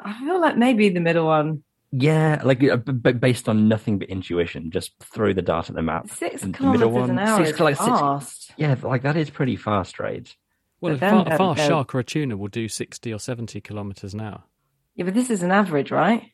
[0.00, 1.62] I feel like maybe the middle one.
[1.92, 5.76] Yeah, like uh, b- b- based on nothing but intuition, just throw the dart at
[5.76, 6.10] the map.
[6.10, 8.52] Six And the kilometres an hour six is kilo- six- fast.
[8.56, 10.28] yeah, like that is pretty fast, right?
[10.80, 13.12] Well, a, But fa- then, a fast uh, shark or a tuna will do 60
[13.12, 14.42] or 70 kilometres an hour.
[14.96, 16.24] Yeah, but this is an average, right?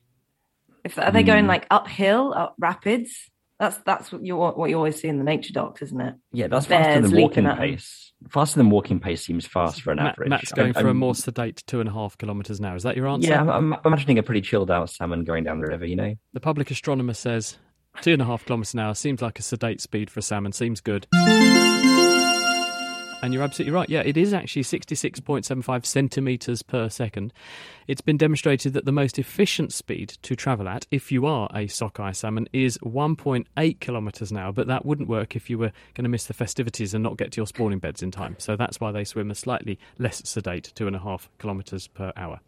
[0.85, 1.49] If are they going Hmm.
[1.51, 3.31] like uphill, up rapids?
[3.63, 6.15] That's that's what you what you always see in the nature docs, isn't it?
[6.33, 7.59] Yeah, that's Bears faster than walking at 'em.
[7.59, 8.13] pace.
[8.29, 10.31] Faster than walking pace seems fast for an Matt, average.
[10.31, 12.75] Matt's going I'm- for a I'm- more sedate two and a half kilometres an hour.
[12.75, 13.29] Is that your answer?
[13.29, 15.87] Yeah, I'm, I'm imagining a pretty chilled out salmon going down the river.
[15.87, 17.57] You know, The public astronomer says
[18.01, 20.51] two and a half kilometres an hour seems like a sedate speed for a salmon.
[20.51, 21.07] Seems good.
[23.23, 23.89] And you're absolutely right.
[23.89, 27.33] Yeah, it is actually 66.75 centimetres per second.
[27.87, 31.69] It's been demonstrated that the most efficient speed to travel at, if you are a
[31.69, 34.53] sockeye salmon, is 1.8 kilometres an hour.
[34.53, 37.31] But that wouldn't work if you were going to miss the festivities and not get
[37.33, 38.35] to your spawning beds in time.
[38.39, 42.13] So that's why they swim a slightly less sedate two and a half kilometres per
[42.17, 42.41] hour.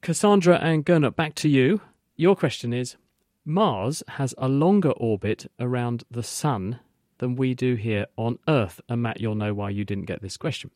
[0.00, 1.80] Cassandra and Gernot, back to you.
[2.16, 2.96] Your question is
[3.44, 6.78] Mars has a longer orbit around the Sun
[7.20, 8.80] than we do here on Earth.
[8.88, 10.70] And Matt, you'll know why you didn't get this question.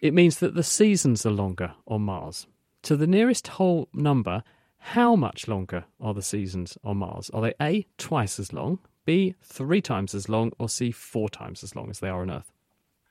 [0.00, 2.46] It means that the seasons are longer on Mars.
[2.84, 4.44] To the nearest whole number,
[4.78, 7.30] how much longer are the seasons on Mars?
[7.30, 11.62] Are they A, twice as long, B, three times as long, or C, four times
[11.62, 12.52] as long as they are on Earth?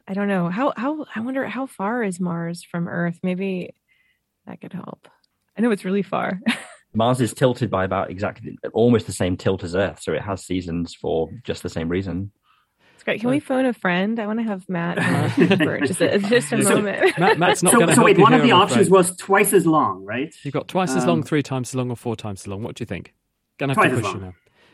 [0.07, 0.49] I don't know.
[0.49, 3.19] How how I wonder how far is Mars from Earth?
[3.23, 3.73] Maybe
[4.45, 5.07] that could help.
[5.57, 6.41] I know it's really far.
[6.93, 10.45] Mars is tilted by about exactly almost the same tilt as Earth, so it has
[10.45, 12.31] seasons for just the same reason.
[13.01, 13.21] It's great.
[13.21, 14.19] Can we phone a friend?
[14.19, 14.99] I want to have Matt
[15.57, 17.17] for just a, just a So- moment.
[17.17, 18.91] Matt, Matt's not so, going to so wait, one of the options afraid.
[18.91, 20.31] was twice as long, right?
[20.43, 22.61] You've got twice as long, Um, three times as long, or four times as long.
[22.61, 23.15] What do you think?
[23.57, 24.33] Gonna have Twice to push you now.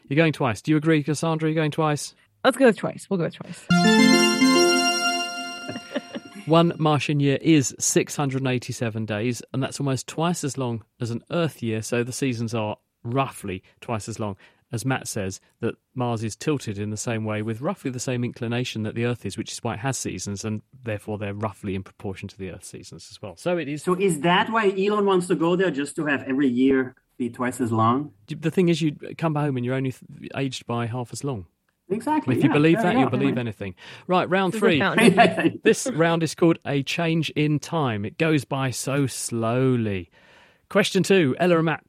[0.10, 0.62] You're going twice.
[0.62, 1.48] Do you agree, Cassandra?
[1.48, 2.16] You're going twice?
[2.44, 3.08] Let's go with twice.
[3.10, 3.66] We'll go with twice.
[6.48, 11.64] One Martian year is 687 days, and that's almost twice as long as an Earth
[11.64, 11.82] year.
[11.82, 14.36] So the seasons are roughly twice as long.
[14.72, 18.24] As Matt says, that Mars is tilted in the same way with roughly the same
[18.26, 21.74] inclination that the Earth is, which is why it has seasons, and therefore they're roughly
[21.74, 23.38] in proportion to the Earth's seasons as well.
[23.38, 23.84] So it is.
[23.84, 27.30] So is that why Elon wants to go there, just to have every year be
[27.30, 28.11] twice as long?
[28.28, 31.45] The thing is, you come home and you're only th- aged by half as long.
[31.89, 32.36] Exactly.
[32.36, 33.76] If you yeah, believe that, you'll believe anything.
[34.07, 35.59] Right, round This is a three.
[35.63, 38.03] this round is called A Change in Time.
[38.03, 40.11] It goes by so slowly.
[40.70, 41.84] Question two, Ella and Matt.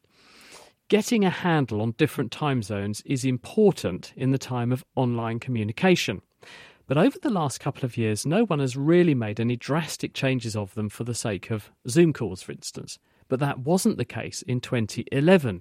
[0.88, 6.22] Getting a handle on different time zones is important in the time of online communication.
[6.86, 10.56] But over the last couple of years, no one has really made any drastic changes
[10.56, 12.98] of them for the sake of Zoom calls, for instance.
[13.28, 15.60] But that wasn't the case in 2011,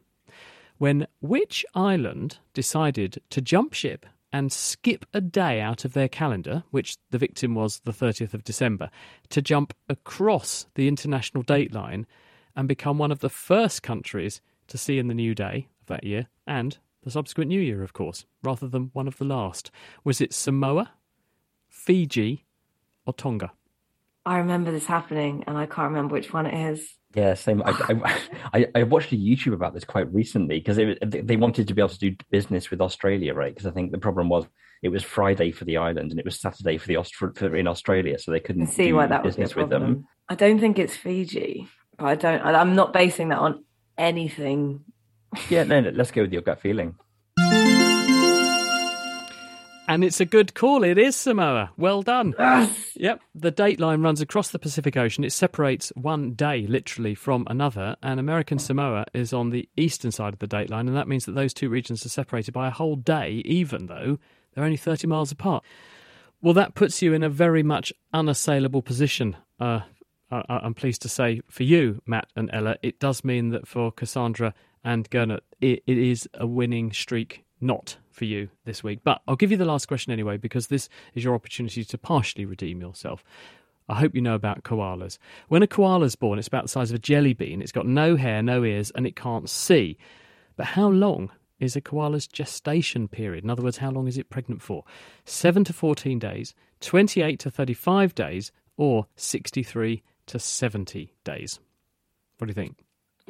[0.77, 6.63] when Which Island decided to jump ship and skip a day out of their calendar,
[6.71, 8.89] which the victim was the 30th of December,
[9.29, 12.05] to jump across the international date line
[12.55, 16.03] and become one of the first countries to see in the new day of that
[16.03, 19.71] year and the subsequent new year, of course, rather than one of the last.
[20.03, 20.91] Was it Samoa,
[21.69, 22.45] Fiji,
[23.05, 23.51] or Tonga?
[24.25, 26.85] I remember this happening, and I can't remember which one it is.
[27.15, 27.63] Yeah, same.
[27.65, 28.17] I,
[28.53, 31.81] I, I watched a YouTube about this quite recently because they, they wanted to be
[31.81, 33.53] able to do business with Australia, right?
[33.55, 34.45] Because I think the problem was
[34.83, 37.67] it was Friday for the island and it was Saturday for the Aust- for, in
[37.67, 40.05] Australia, so they couldn't see do why that business would with them.
[40.27, 42.41] I don't think it's Fiji, but I don't.
[42.41, 43.63] I'm not basing that on
[43.97, 44.83] anything.
[45.49, 46.95] Yeah, no, no, let's go with your gut feeling.
[49.89, 50.83] And it's a good call.
[50.83, 51.71] It is Samoa.
[51.77, 52.35] Well done.
[52.37, 52.91] Yes.
[52.95, 53.21] Yep.
[53.35, 55.23] The date line runs across the Pacific Ocean.
[55.23, 57.95] It separates one day, literally, from another.
[58.03, 60.89] And American Samoa is on the eastern side of the date line.
[60.89, 64.19] And that means that those two regions are separated by a whole day, even though
[64.53, 65.63] they're only 30 miles apart.
[66.41, 69.37] Well, that puts you in a very much unassailable position.
[69.57, 69.81] Uh,
[70.31, 73.91] I- I'm pleased to say for you, Matt and Ella, it does mean that for
[73.91, 74.53] Cassandra
[74.83, 78.99] and Gernot, it, it is a winning streak not for you this week.
[79.03, 82.45] But I'll give you the last question anyway, because this is your opportunity to partially
[82.45, 83.23] redeem yourself.
[83.89, 85.17] I hope you know about koalas.
[85.47, 87.61] When a koala's born, it's about the size of a jelly bean.
[87.61, 89.97] It's got no hair, no ears, and it can't see.
[90.57, 93.43] But how long is a koala's gestation period?
[93.45, 94.83] In other words, how long is it pregnant for?
[95.23, 101.59] 7 to 14 days, 28 to 35 days, or 63 to 70 days?
[102.37, 102.77] What do you think?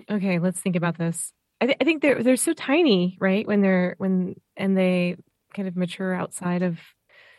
[0.10, 1.32] Okay, let's think about this.
[1.62, 3.48] I, th- I think they're they're so tiny, right?
[3.48, 5.16] When they're when and they
[5.56, 6.78] kind of mature outside of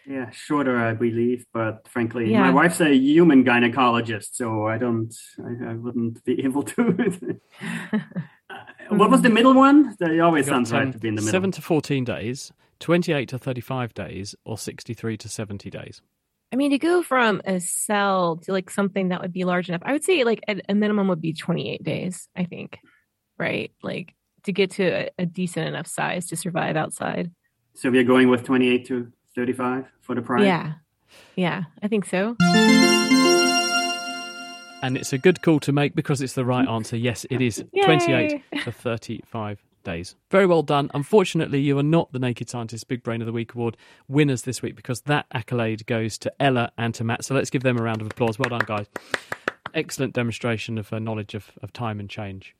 [0.06, 2.40] Yeah, shorter, I believe, but frankly, Yeah.
[2.40, 7.38] my wife's a human gynecologist, so I don't, I, I wouldn't be able to.
[8.88, 9.94] What was the middle one?
[10.00, 11.30] That always Got, sounds um, right to be in the middle.
[11.32, 12.50] 7 to 14 days,
[12.80, 16.00] 28 to 35 days, or 63 to 70 days.
[16.50, 19.82] I mean, to go from a cell to like something that would be large enough,
[19.84, 22.78] I would say like a, a minimum would be 28 days, I think,
[23.38, 23.70] right?
[23.82, 27.30] Like to get to a, a decent enough size to survive outside.
[27.74, 30.46] So we are going with 28 to 35 for the pride.
[30.46, 30.72] Yeah.
[31.36, 32.36] Yeah, I think so.
[34.80, 36.96] And it's a good call to make because it's the right answer.
[36.96, 37.84] Yes, it is Yay.
[37.84, 40.14] 28 to 35 days.
[40.30, 40.90] Very well done.
[40.92, 43.76] Unfortunately, you are not the Naked Scientist Big Brain of the Week award
[44.06, 47.24] winners this week because that accolade goes to Ella and to Matt.
[47.24, 48.38] So let's give them a round of applause.
[48.38, 48.86] Well done, guys.
[49.72, 52.54] Excellent demonstration of uh, knowledge of, of time and change.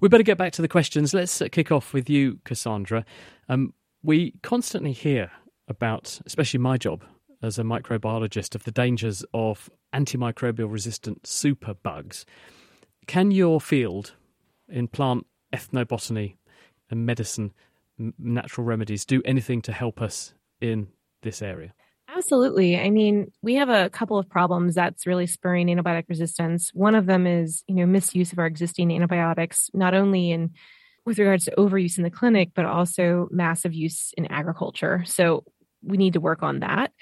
[0.00, 1.12] We better get back to the questions.
[1.12, 3.04] Let's uh, kick off with you, Cassandra.
[3.48, 3.74] Um,
[4.04, 5.32] we constantly hear
[5.66, 7.02] about, especially my job
[7.42, 12.24] as a microbiologist, of the dangers of antimicrobial resistant superbugs.
[13.08, 14.14] Can your field
[14.68, 16.36] in plant ethnobotany
[16.90, 17.52] and medicine,
[18.18, 20.88] natural remedies, do anything to help us in
[21.22, 21.72] this area?
[22.14, 22.78] Absolutely.
[22.78, 26.70] I mean, we have a couple of problems that's really spurring antibiotic resistance.
[26.72, 30.50] One of them is, you know, misuse of our existing antibiotics, not only in
[31.04, 35.02] with regards to overuse in the clinic, but also massive use in agriculture.
[35.06, 35.44] So
[35.82, 36.92] we need to work on that.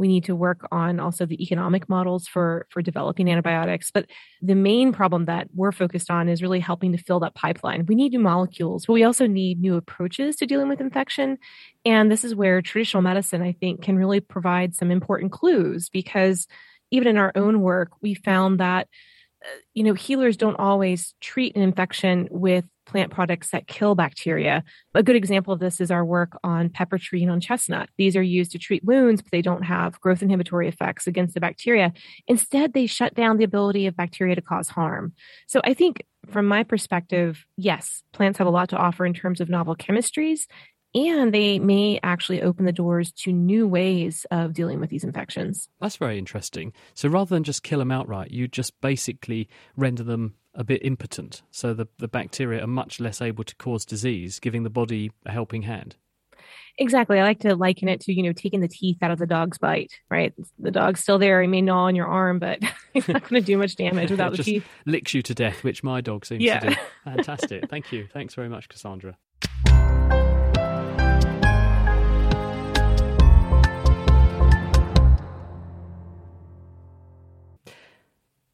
[0.00, 3.90] We need to work on also the economic models for for developing antibiotics.
[3.90, 4.06] But
[4.42, 7.86] the main problem that we're focused on is really helping to fill that pipeline.
[7.86, 11.38] We need new molecules, but we also need new approaches to dealing with infection.
[11.84, 16.46] And this is where traditional medicine, I think, can really provide some important clues because
[16.90, 18.88] even in our own work, we found that
[19.74, 24.64] you know healers don't always treat an infection with plant products that kill bacteria.
[24.94, 27.88] A good example of this is our work on pepper tree and on chestnut.
[27.96, 31.40] These are used to treat wounds, but they don't have growth inhibitory effects against the
[31.40, 31.92] bacteria.
[32.26, 35.12] Instead, they shut down the ability of bacteria to cause harm.
[35.46, 39.40] So I think from my perspective, yes, plants have a lot to offer in terms
[39.40, 40.40] of novel chemistries.
[40.94, 45.68] And they may actually open the doors to new ways of dealing with these infections.
[45.80, 46.72] That's very interesting.
[46.94, 51.42] So rather than just kill them outright, you just basically render them a bit impotent.
[51.52, 55.30] So the, the bacteria are much less able to cause disease, giving the body a
[55.30, 55.94] helping hand.
[56.76, 57.20] Exactly.
[57.20, 59.58] I like to liken it to, you know, taking the teeth out of the dog's
[59.58, 60.32] bite, right?
[60.58, 61.40] The dog's still there.
[61.42, 62.58] He may gnaw on your arm, but
[62.92, 64.66] he's not going to do much damage without It the just teeth.
[64.86, 66.58] licks you to death, which my dog seems Yeah.
[66.60, 66.76] to do.
[67.04, 67.68] Fantastic.
[67.70, 68.08] Thank you.
[68.12, 69.16] Thanks very much, Cassandra.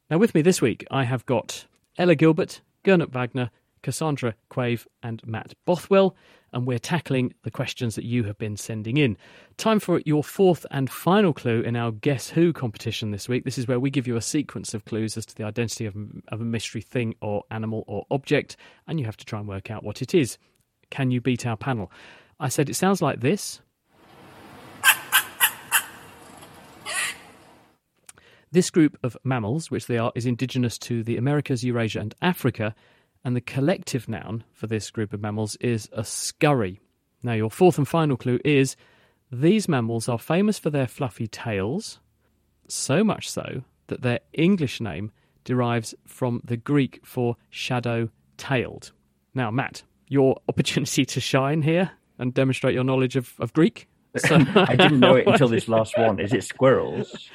[0.09, 1.65] Now, with me this week, I have got
[1.97, 3.51] Ella Gilbert, Gernot Wagner,
[3.83, 6.15] Cassandra Quave and Matt Bothwell,
[6.53, 9.17] and we're tackling the questions that you have been sending in.
[9.57, 13.43] Time for your fourth and final clue in our Guess Who competition this week.
[13.43, 15.93] This is where we give you a sequence of clues as to the identity of,
[16.29, 18.55] of a mystery thing or animal or object,
[18.87, 20.37] and you have to try and work out what it is.
[20.89, 21.91] Can you beat our panel?
[22.39, 23.59] I said it sounds like this.
[28.51, 32.73] This group of mammals, which they are, is indigenous to the Americas, Eurasia, and Africa,
[33.23, 36.79] and the collective noun for this group of mammals is a scurry.
[37.23, 38.77] Now, your fourth and final clue is
[39.31, 41.99] these mammals are famous for their fluffy tails,
[42.69, 45.11] so much so that their English name
[45.43, 48.91] derives from the Greek for shadow tailed.
[49.33, 53.87] Now, Matt, your opportunity to shine here and demonstrate your knowledge of, of Greek.
[54.15, 56.19] So, I didn't know it until this last one.
[56.19, 57.29] Is it squirrels?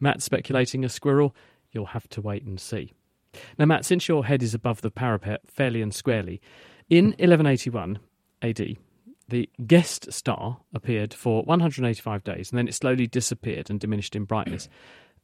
[0.00, 1.34] Matt speculating a squirrel.
[1.70, 2.92] You'll have to wait and see.
[3.58, 6.40] Now, Matt, since your head is above the parapet fairly and squarely,
[6.88, 8.00] in 1181
[8.42, 8.76] AD,
[9.28, 14.24] the guest star appeared for 185 days and then it slowly disappeared and diminished in
[14.24, 14.68] brightness.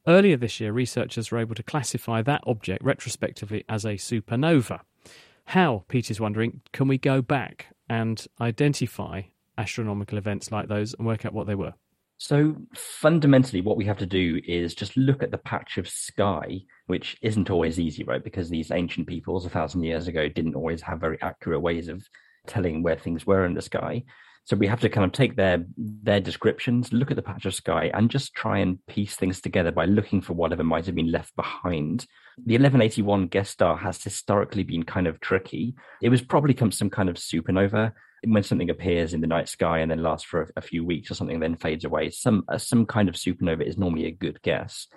[0.07, 4.79] Earlier this year, researchers were able to classify that object retrospectively as a supernova.
[5.47, 9.23] How, Peter's wondering, can we go back and identify
[9.57, 11.73] astronomical events like those and work out what they were?
[12.19, 16.61] So fundamentally, what we have to do is just look at the patch of sky,
[16.87, 18.23] which isn't always easy, right?
[18.23, 22.03] Because these ancient peoples a thousand years ago didn't always have very accurate ways of
[22.47, 24.03] telling where things were in the sky.
[24.45, 27.53] So we have to kind of take their their descriptions, look at the patch of
[27.53, 31.11] sky, and just try and piece things together by looking for whatever might have been
[31.11, 32.07] left behind.
[32.37, 35.75] The 1181 guest star has historically been kind of tricky.
[36.01, 37.91] It was probably some kind of supernova
[38.25, 41.15] when something appears in the night sky and then lasts for a, few weeks or
[41.15, 44.87] something, then fades away, some uh, some kind of supernova is normally a good guess.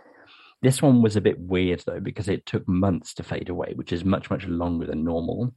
[0.63, 3.93] This one was a bit weird though because it took months to fade away, which
[3.93, 5.55] is much much longer than normal.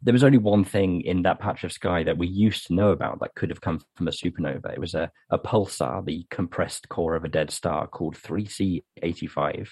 [0.00, 2.90] There was only one thing in that patch of sky that we used to know
[2.90, 4.72] about that could have come from a supernova.
[4.72, 9.68] It was a, a pulsar, the compressed core of a dead star called 3C58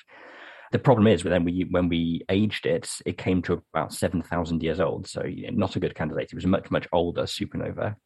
[0.73, 4.63] the problem is when we when we aged it, it came to about seven thousand
[4.63, 5.07] years old.
[5.07, 6.31] So not a good candidate.
[6.33, 7.97] It was a much much older supernova.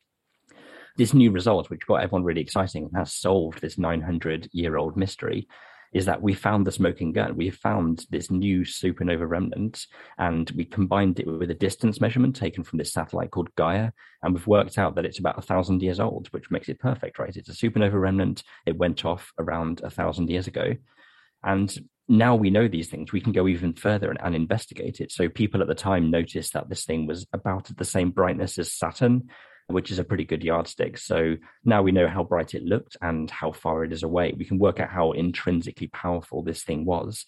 [0.97, 5.47] This new result, which got everyone really exciting has solved this 900 year old mystery,
[5.93, 7.37] is that we found the smoking gun.
[7.37, 9.87] We found this new supernova remnant
[10.19, 13.91] and we combined it with a distance measurement taken from this satellite called Gaia.
[14.23, 17.19] And we've worked out that it's about a thousand years old, which makes it perfect,
[17.19, 17.37] right?
[17.37, 18.43] It's a supernova remnant.
[18.67, 20.75] It went off around a thousand years ago.
[21.43, 21.75] And
[22.11, 25.13] now we know these things, we can go even further and, and, investigate it.
[25.13, 28.73] So people at the time noticed that this thing was about the same brightness as
[28.73, 29.29] Saturn,
[29.69, 30.99] which is a pretty good yardstick.
[30.99, 34.35] So now we know how bright it looked and how far it is away.
[34.37, 37.27] We can work out how intrinsically powerful this thing was.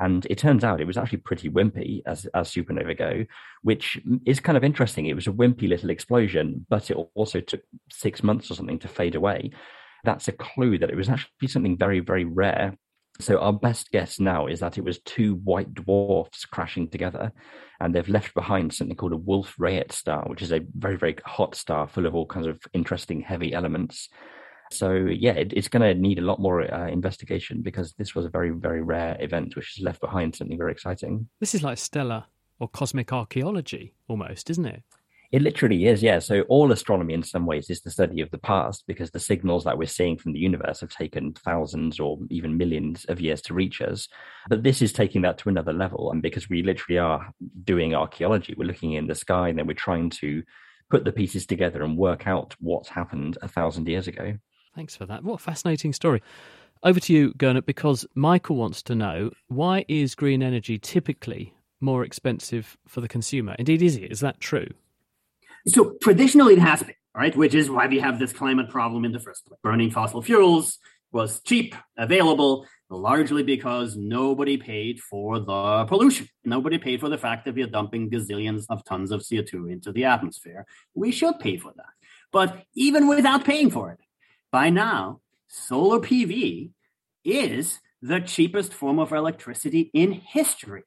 [0.00, 3.24] And it turns out it was actually pretty wimpy as, as supernova go,
[3.62, 5.06] which is kind of interesting.
[5.06, 8.88] It was a wimpy little explosion, but it also took six months or something to
[8.88, 9.52] fade away.
[10.02, 12.76] That's a clue that it was actually something very, very rare
[13.20, 17.32] so our best guess now is that it was two white dwarfs crashing together,
[17.80, 21.16] and they've left behind something called a Wolf Rayet star, which is a very very
[21.24, 24.08] hot star full of all kinds of interesting heavy elements.
[24.72, 28.24] So yeah, it, it's going to need a lot more uh, investigation because this was
[28.24, 31.28] a very very rare event, which has left behind something very exciting.
[31.38, 32.24] This is like stellar
[32.58, 34.82] or cosmic archaeology almost, isn't it?
[35.34, 36.20] It literally is, yeah.
[36.20, 39.64] So all astronomy in some ways is the study of the past because the signals
[39.64, 43.52] that we're seeing from the universe have taken thousands or even millions of years to
[43.52, 44.06] reach us.
[44.48, 46.12] But this is taking that to another level.
[46.12, 47.32] And because we literally are
[47.64, 50.44] doing archaeology, we're looking in the sky and then we're trying to
[50.88, 54.38] put the pieces together and work out what happened a thousand years ago.
[54.76, 55.24] Thanks for that.
[55.24, 56.22] What a fascinating story.
[56.84, 62.04] Over to you, Gernot, because Michael wants to know why is green energy typically more
[62.04, 63.56] expensive for the consumer?
[63.58, 64.12] Indeed, is it?
[64.12, 64.68] Is that true?
[65.66, 67.34] So traditionally it has been, right?
[67.36, 69.58] Which is why we have this climate problem in the first place.
[69.62, 70.78] Burning fossil fuels
[71.10, 76.28] was cheap, available, largely because nobody paid for the pollution.
[76.44, 79.92] Nobody paid for the fact that we are dumping gazillions of tons of CO2 into
[79.92, 80.66] the atmosphere.
[80.94, 81.86] We should pay for that.
[82.32, 84.00] But even without paying for it,
[84.50, 86.70] by now, solar PV
[87.24, 90.82] is the cheapest form of electricity in history.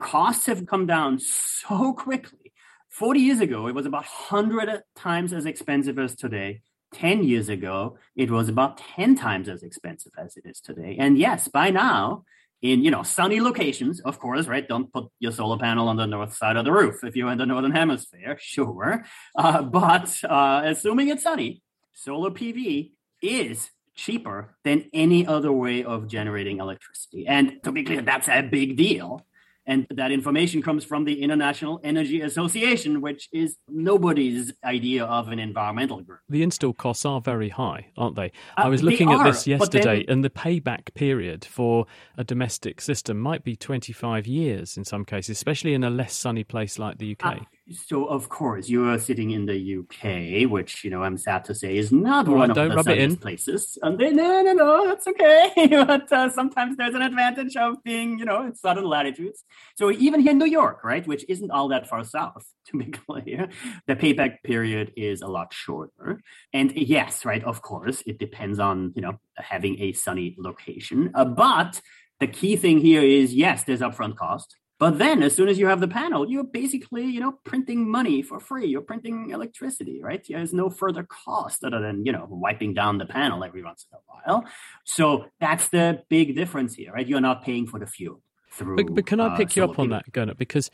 [0.00, 2.52] Costs have come down so quickly
[2.90, 6.60] 40 years ago, it was about 100 times as expensive as today.
[6.92, 10.96] 10 years ago, it was about 10 times as expensive as it is today.
[10.98, 12.24] And yes, by now,
[12.62, 14.68] in you know sunny locations, of course, right?
[14.68, 17.38] Don't put your solar panel on the north side of the roof if you're in
[17.38, 19.04] the northern hemisphere, sure.
[19.36, 21.62] Uh, but uh, assuming it's sunny,
[21.94, 22.90] solar PV
[23.22, 27.26] is cheaper than any other way of generating electricity.
[27.26, 29.26] And to be clear, that's a big deal
[29.70, 35.38] And that information comes from the International Energy Association, which is nobody's idea of an
[35.38, 36.18] environmental group.
[36.28, 38.32] The install costs are very high, aren't they?
[38.58, 41.86] Uh, I was looking at are, this yesterday, then- and the payback period for
[42.18, 46.42] a domestic system might be 25 years in some cases, especially in a less sunny
[46.42, 47.46] place like the UK.
[47.72, 51.54] So, of course, you are sitting in the UK, which, you know, I'm sad to
[51.54, 53.16] say is not All one of the rub it in.
[53.16, 53.78] sunniest places.
[53.80, 55.68] And they, no, no, no, that's okay.
[55.70, 59.44] but uh, sometimes there's an advantage of being, you know, in southern latitudes.
[59.76, 62.86] So even here in New York, right, which isn't all that far south, to be
[62.86, 63.48] clear,
[63.86, 66.20] the payback period is a lot shorter.
[66.52, 71.12] And yes, right, of course, it depends on, you know, having a sunny location.
[71.14, 71.80] Uh, but
[72.18, 74.56] the key thing here is, yes, there's upfront cost.
[74.80, 78.22] But then, as soon as you have the panel, you're basically, you know, printing money
[78.22, 78.66] for free.
[78.66, 80.24] You're printing electricity, right?
[80.26, 83.98] There's no further cost other than, you know, wiping down the panel every once in
[83.98, 84.44] a while.
[84.84, 87.06] So that's the big difference here, right?
[87.06, 88.22] You're not paying for the fuel
[88.52, 88.76] through.
[88.76, 90.38] But, but can I uh, pick you up on that, Gernot?
[90.38, 90.70] Because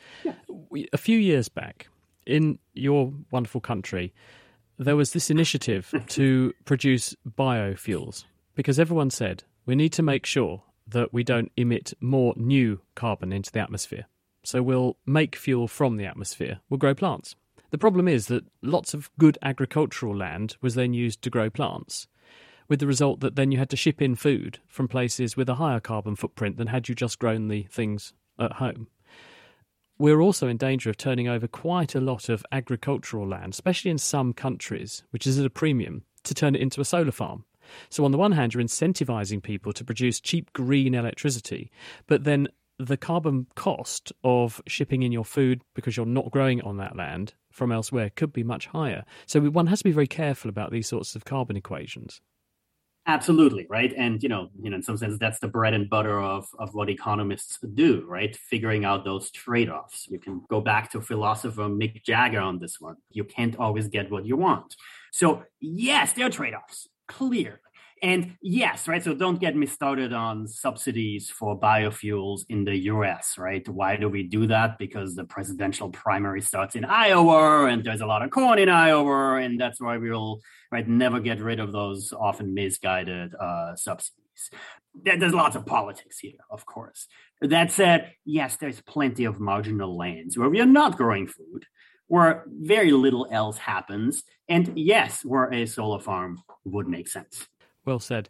[0.69, 1.89] we, a few years back,
[2.25, 4.13] in your wonderful country,
[4.79, 8.23] there was this initiative to produce biofuels
[8.55, 13.33] because everyone said we need to make sure that we don't emit more new carbon
[13.33, 14.05] into the atmosphere.
[14.43, 17.35] So we'll make fuel from the atmosphere, we'll grow plants.
[17.69, 22.07] The problem is that lots of good agricultural land was then used to grow plants,
[22.69, 25.55] with the result that then you had to ship in food from places with a
[25.55, 28.87] higher carbon footprint than had you just grown the things at home.
[29.97, 33.97] We're also in danger of turning over quite a lot of agricultural land, especially in
[33.97, 37.45] some countries, which is at a premium, to turn it into a solar farm.
[37.89, 41.71] So, on the one hand, you're incentivizing people to produce cheap green electricity,
[42.07, 42.47] but then
[42.79, 46.95] the carbon cost of shipping in your food because you're not growing it on that
[46.95, 49.03] land from elsewhere could be much higher.
[49.25, 52.21] So, one has to be very careful about these sorts of carbon equations.
[53.09, 53.93] Absolutely, right?
[53.95, 56.73] And you know, you know, in some sense, that's the bread and butter of of
[56.73, 58.35] what economists do, right?
[58.35, 60.07] Figuring out those trade-offs.
[60.09, 62.97] You can go back to philosopher Mick Jagger on this one.
[63.09, 64.75] You can't always get what you want.
[65.13, 67.57] So yes, there are trade-offs, clearly.
[68.03, 69.03] And yes, right.
[69.03, 73.67] So don't get me started on subsidies for biofuels in the US, right?
[73.67, 74.77] Why do we do that?
[74.77, 79.37] Because the presidential primary starts in Iowa and there's a lot of corn in Iowa.
[79.37, 80.41] And that's why we'll,
[80.71, 84.51] right, never get rid of those often misguided uh, subsidies.
[85.03, 87.07] There's lots of politics here, of course.
[87.41, 91.65] That said, yes, there's plenty of marginal lands where we are not growing food,
[92.07, 94.23] where very little else happens.
[94.49, 97.47] And yes, where a solar farm would make sense.
[97.85, 98.29] Well said.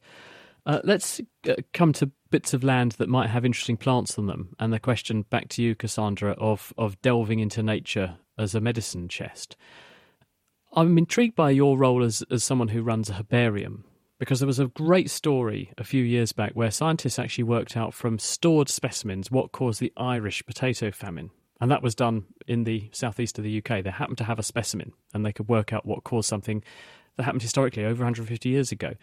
[0.66, 4.54] Uh, let's uh, come to bits of land that might have interesting plants on them,
[4.60, 9.08] and the question back to you, Cassandra, of of delving into nature as a medicine
[9.08, 9.56] chest.
[10.74, 13.86] I'm intrigued by your role as as someone who runs a herbarium
[14.20, 17.94] because there was a great story a few years back where scientists actually worked out
[17.94, 21.30] from stored specimens what caused the Irish potato famine.
[21.60, 23.84] And that was done in the southeast of the UK.
[23.84, 26.64] They happened to have a specimen and they could work out what caused something
[27.16, 28.94] that happened historically over 150 years ago.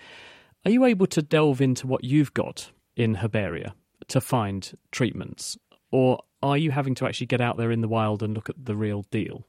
[0.64, 3.72] Are you able to delve into what you've got in herbaria
[4.08, 5.58] to find treatments?
[5.90, 8.64] Or are you having to actually get out there in the wild and look at
[8.64, 9.46] the real deal?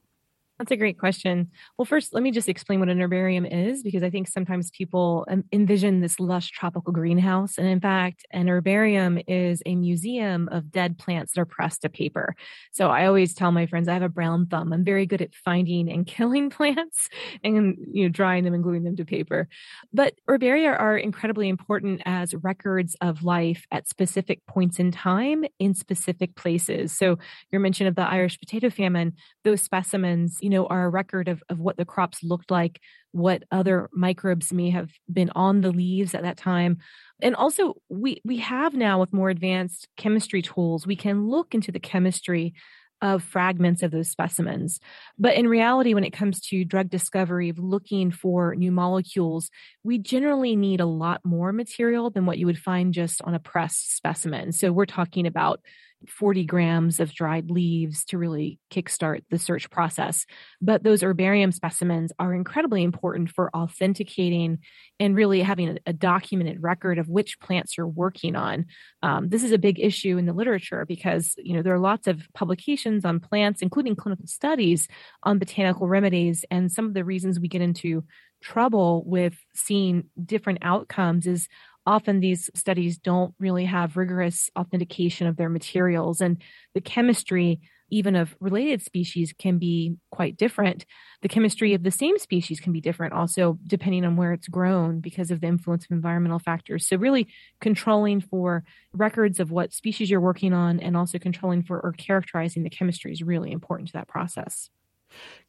[0.57, 1.51] That's a great question.
[1.77, 5.25] Well, first, let me just explain what an herbarium is because I think sometimes people
[5.29, 7.57] um, envision this lush tropical greenhouse.
[7.57, 11.89] And in fact, an herbarium is a museum of dead plants that are pressed to
[11.89, 12.35] paper.
[12.71, 14.71] So I always tell my friends I have a brown thumb.
[14.71, 17.09] I'm very good at finding and killing plants
[17.43, 19.49] and you know drying them and gluing them to paper.
[19.91, 25.73] But herbaria are incredibly important as records of life at specific points in time in
[25.73, 26.97] specific places.
[26.97, 27.17] So
[27.51, 31.41] your mention of the Irish potato famine, those specimens, you know, are a record of,
[31.49, 32.79] of what the crops looked like,
[33.13, 36.77] what other microbes may have been on the leaves at that time.
[37.19, 41.71] And also we we have now with more advanced chemistry tools, we can look into
[41.71, 42.53] the chemistry
[43.01, 44.79] of fragments of those specimens.
[45.17, 49.49] But in reality, when it comes to drug discovery, of looking for new molecules,
[49.83, 53.39] we generally need a lot more material than what you would find just on a
[53.39, 54.51] pressed specimen.
[54.51, 55.59] So we're talking about
[56.07, 60.25] 40 grams of dried leaves to really kickstart the search process.
[60.61, 64.59] But those herbarium specimens are incredibly important for authenticating
[64.99, 68.65] and really having a, a documented record of which plants you're working on.
[69.01, 72.07] Um, this is a big issue in the literature because you know there are lots
[72.07, 74.87] of publications on plants, including clinical studies
[75.23, 78.03] on botanical remedies, and some of the reasons we get into
[78.41, 81.47] trouble with seeing different outcomes is
[81.85, 86.41] often these studies don't really have rigorous authentication of their materials and
[86.73, 87.61] the chemistry
[87.91, 90.85] even of related species can be quite different.
[91.21, 94.99] The chemistry of the same species can be different also depending on where it's grown
[94.99, 96.87] because of the influence of environmental factors.
[96.87, 97.27] So really
[97.61, 98.63] controlling for
[98.93, 103.11] records of what species you're working on and also controlling for or characterizing the chemistry
[103.11, 104.69] is really important to that process.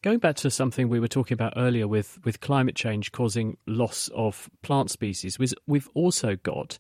[0.03, 4.09] Going back to something we were talking about earlier with, with climate change causing loss
[4.15, 6.79] of plant species, we've also got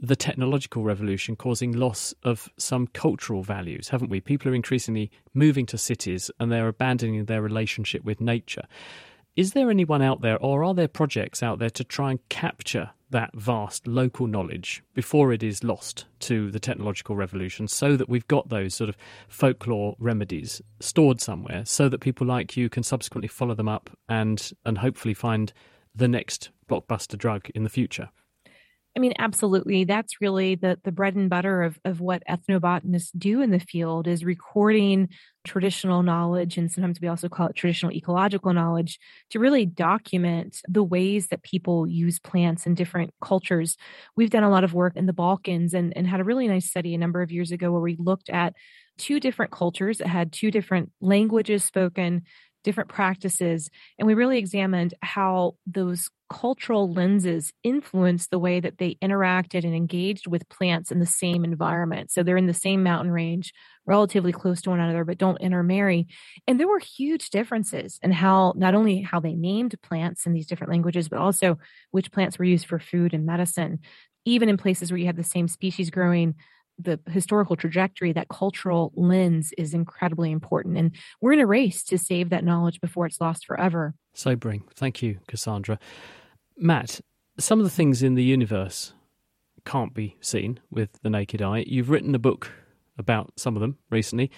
[0.00, 4.20] the technological revolution causing loss of some cultural values, haven't we?
[4.20, 8.64] People are increasingly moving to cities and they're abandoning their relationship with nature.
[9.38, 12.90] Is there anyone out there, or are there projects out there to try and capture
[13.10, 18.26] that vast local knowledge before it is lost to the technological revolution so that we've
[18.26, 18.96] got those sort of
[19.28, 24.50] folklore remedies stored somewhere so that people like you can subsequently follow them up and
[24.66, 25.52] and hopefully find
[25.94, 28.10] the next blockbuster drug in the future
[28.96, 29.84] I mean, absolutely.
[29.84, 34.08] That's really the the bread and butter of of what ethnobotanists do in the field
[34.08, 35.08] is recording
[35.44, 38.98] traditional knowledge, and sometimes we also call it traditional ecological knowledge,
[39.30, 43.76] to really document the ways that people use plants in different cultures.
[44.16, 46.68] We've done a lot of work in the Balkans and, and had a really nice
[46.68, 48.54] study a number of years ago where we looked at
[48.98, 52.22] two different cultures that had two different languages spoken
[52.68, 53.70] different practices.
[53.98, 59.74] And we really examined how those cultural lenses influence the way that they interacted and
[59.74, 62.10] engaged with plants in the same environment.
[62.10, 63.54] So they're in the same mountain range,
[63.86, 66.08] relatively close to one another, but don't intermarry.
[66.46, 70.46] And there were huge differences in how not only how they named plants in these
[70.46, 71.56] different languages, but also
[71.90, 73.78] which plants were used for food and medicine.
[74.26, 76.34] Even in places where you have the same species growing,
[76.78, 80.76] the historical trajectory, that cultural lens is incredibly important.
[80.76, 83.94] And we're in a race to save that knowledge before it's lost forever.
[84.14, 84.64] Sobering.
[84.74, 85.78] Thank you, Cassandra.
[86.56, 87.00] Matt,
[87.38, 88.92] some of the things in the universe
[89.64, 91.64] can't be seen with the naked eye.
[91.66, 92.50] You've written a book
[92.96, 94.30] about some of them recently.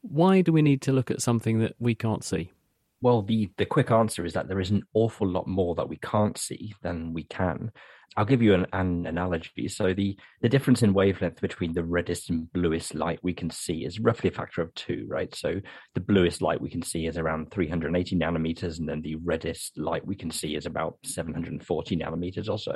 [0.00, 2.52] Why do we need to look at something that we can't see?
[3.00, 5.98] Well, the, the quick answer is that there is an awful lot more that we
[5.98, 7.70] can't see than we can.
[8.16, 9.68] I'll give you an, an, analogy.
[9.68, 13.84] So the the difference in wavelength between the reddest and bluest light we can see
[13.84, 15.32] is roughly a factor of two, right?
[15.34, 15.60] So
[15.94, 20.04] the bluest light we can see is around 380 nanometers, and then the reddest light
[20.04, 22.74] we can see is about 740 nanometers or so.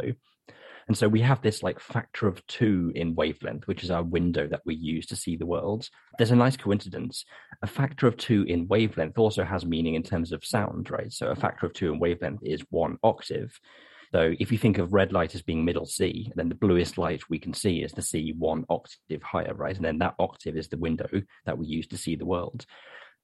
[0.89, 4.47] And so we have this like factor of two in wavelength, which is our window
[4.49, 5.89] that we use to see the world.
[6.19, 7.25] There's a nice coincidence.
[7.63, 11.13] A factor of two in wavelength also has meaning in terms of sound, right?
[11.13, 13.59] So a factor of two in wavelength is one octave.
[14.13, 17.23] So if you think of red light as being middle C, then the bluest light
[17.31, 19.75] we can see is the C one octave higher, right?
[19.75, 21.09] And then that octave is the window
[21.47, 22.67] that we use to see the world.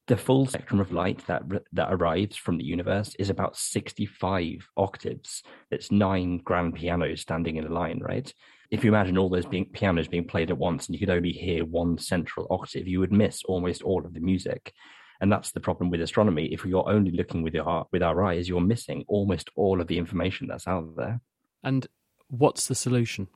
[0.09, 1.43] The full spectrum of light that
[1.73, 5.43] that arrives from the universe is about 65 octaves.
[5.71, 8.33] It's nine grand pianos standing in a line, right?
[8.71, 11.33] If you imagine all those being, pianos being played at once and you could only
[11.33, 14.73] hear one central octave, you would miss almost all of the music.
[15.21, 16.47] And that's the problem with astronomy.
[16.55, 19.99] If you're only looking with your with our eyes, you're missing almost all of the
[19.99, 21.21] information that's out there.
[21.63, 21.87] And
[22.29, 23.29] what's the solution?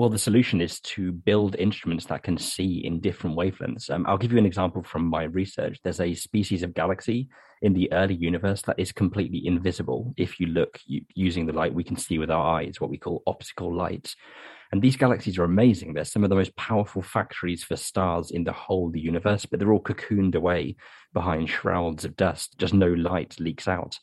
[0.00, 3.90] Well, the solution is to build instruments that can see in different wavelengths.
[3.90, 5.78] Um, I'll give you an example from my research.
[5.84, 7.28] There's a species of galaxy
[7.60, 10.14] in the early universe that is completely invisible.
[10.16, 13.22] If you look using the light we can see with our eyes, what we call
[13.26, 14.14] optical light.
[14.72, 15.92] And these galaxies are amazing.
[15.92, 19.44] They're some of the most powerful factories for stars in the whole of the universe,
[19.44, 20.76] but they're all cocooned away
[21.12, 22.56] behind shrouds of dust.
[22.56, 23.98] Just no light leaks out.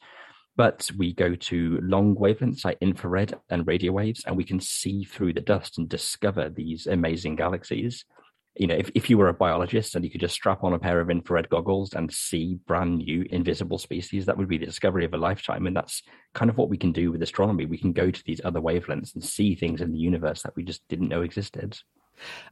[0.58, 5.06] But we go to long wavelengths like infrared and radio waves, and we can see
[5.06, 8.04] through the dust and discover these amazing galaxies
[8.60, 10.80] you know, if, if you were a biologist and you could just strap on a
[10.80, 15.06] pair of infrared goggles and see brand new invisible species, that would be the discovery
[15.06, 15.68] of a lifetime.
[15.68, 16.02] And that's
[16.34, 17.66] kind of what we can do with astronomy.
[17.66, 20.64] We can go to these other wavelengths and see things in the universe that we
[20.64, 21.80] just didn't know existed.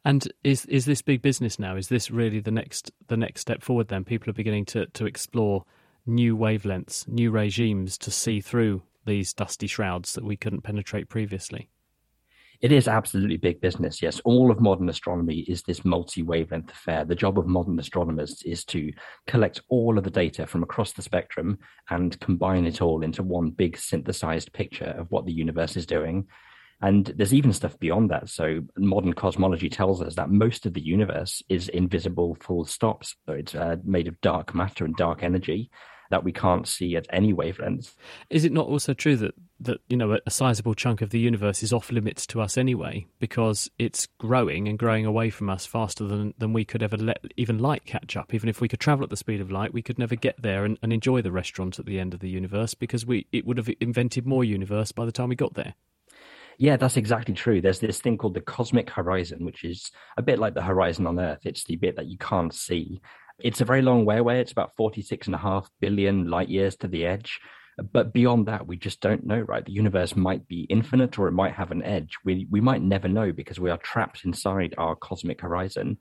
[0.03, 1.75] And is is this big business now?
[1.75, 3.87] Is this really the next the next step forward?
[3.87, 5.65] Then people are beginning to to explore
[6.05, 11.69] new wavelengths, new regimes to see through these dusty shrouds that we couldn't penetrate previously.
[12.61, 14.21] It is absolutely big business, yes.
[14.23, 17.03] All of modern astronomy is this multi wavelength affair.
[17.03, 18.93] The job of modern astronomers is to
[19.27, 23.49] collect all of the data from across the spectrum and combine it all into one
[23.49, 26.27] big synthesized picture of what the universe is doing.
[26.81, 28.29] And there's even stuff beyond that.
[28.29, 33.15] So modern cosmology tells us that most of the universe is invisible full stops.
[33.25, 35.69] So it's uh, made of dark matter and dark energy
[36.09, 37.95] that we can't see at any wavelength.
[38.29, 41.63] Is it not also true that that you know a sizable chunk of the universe
[41.63, 46.05] is off limits to us anyway because it's growing and growing away from us faster
[46.05, 48.33] than than we could ever let even light catch up.
[48.33, 50.65] Even if we could travel at the speed of light, we could never get there
[50.65, 53.57] and, and enjoy the restaurant at the end of the universe because we it would
[53.57, 55.75] have invented more universe by the time we got there.
[56.57, 57.59] Yeah, that's exactly true.
[57.61, 61.19] There's this thing called the cosmic horizon, which is a bit like the horizon on
[61.19, 61.41] Earth.
[61.43, 63.01] It's the bit that you can't see.
[63.39, 64.39] It's a very long way away.
[64.39, 67.39] It's about 46 and a half billion light years to the edge.
[67.91, 69.65] But beyond that, we just don't know, right?
[69.65, 72.15] The universe might be infinite or it might have an edge.
[72.23, 75.97] We, we might never know because we are trapped inside our cosmic horizon.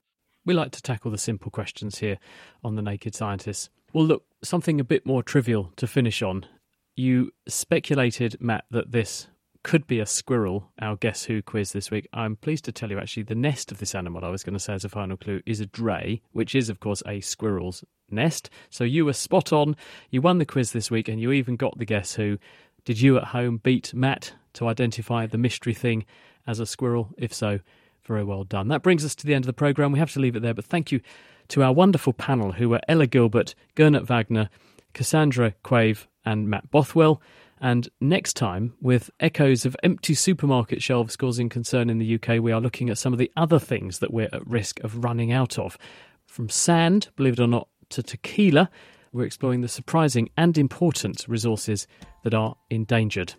[0.47, 2.19] We like to tackle the simple questions here
[2.63, 3.71] on The Naked Scientists.
[3.93, 6.47] Well, look, something a bit more trivial to finish on.
[6.95, 9.27] You speculated, Matt, that this
[9.65, 12.07] could be a squirrel, our Guess Who quiz this week.
[12.13, 14.61] I'm pleased to tell you, actually, the nest of this animal, I was going to
[14.61, 18.51] say as a final clue, is a dray, which is, of course, a squirrel's nest.
[18.69, 19.75] So you were spot on.
[20.11, 22.39] You won the quiz this week and you even got the Guess Who.
[22.85, 26.05] Did you at home beat Matt to identify the mystery thing
[26.47, 27.09] as a squirrel?
[27.17, 27.61] If so,
[28.05, 28.69] very well done.
[28.69, 29.93] That brings us to the end of the programme.
[29.93, 31.01] We have to leave it there, but thank you
[31.49, 34.51] to our wonderful panel who were Ella Gilbert, Gernot Wagner,
[34.93, 37.23] Cassandra Quave, and Matt Bothwell.
[37.61, 42.53] And next time, with echoes of empty supermarket shelves causing concern in the UK, we
[42.53, 45.59] are looking at some of the other things that we're at risk of running out
[45.59, 45.79] of.
[46.27, 48.71] From sand, believe it or not, to tequila,
[49.13, 51.87] we're exploring the surprising and important resources
[52.25, 53.35] that are endangered.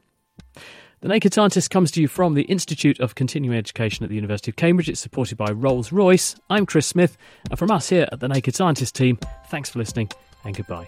[1.02, 4.50] The Naked Scientist comes to you from the Institute of Continuing Education at the University
[4.50, 4.90] of Cambridge.
[4.90, 6.36] It's supported by Rolls Royce.
[6.50, 7.18] I'm Chris Smith,
[7.50, 10.10] and from us here at the Naked Scientist team, thanks for listening
[10.46, 10.88] and goodbye.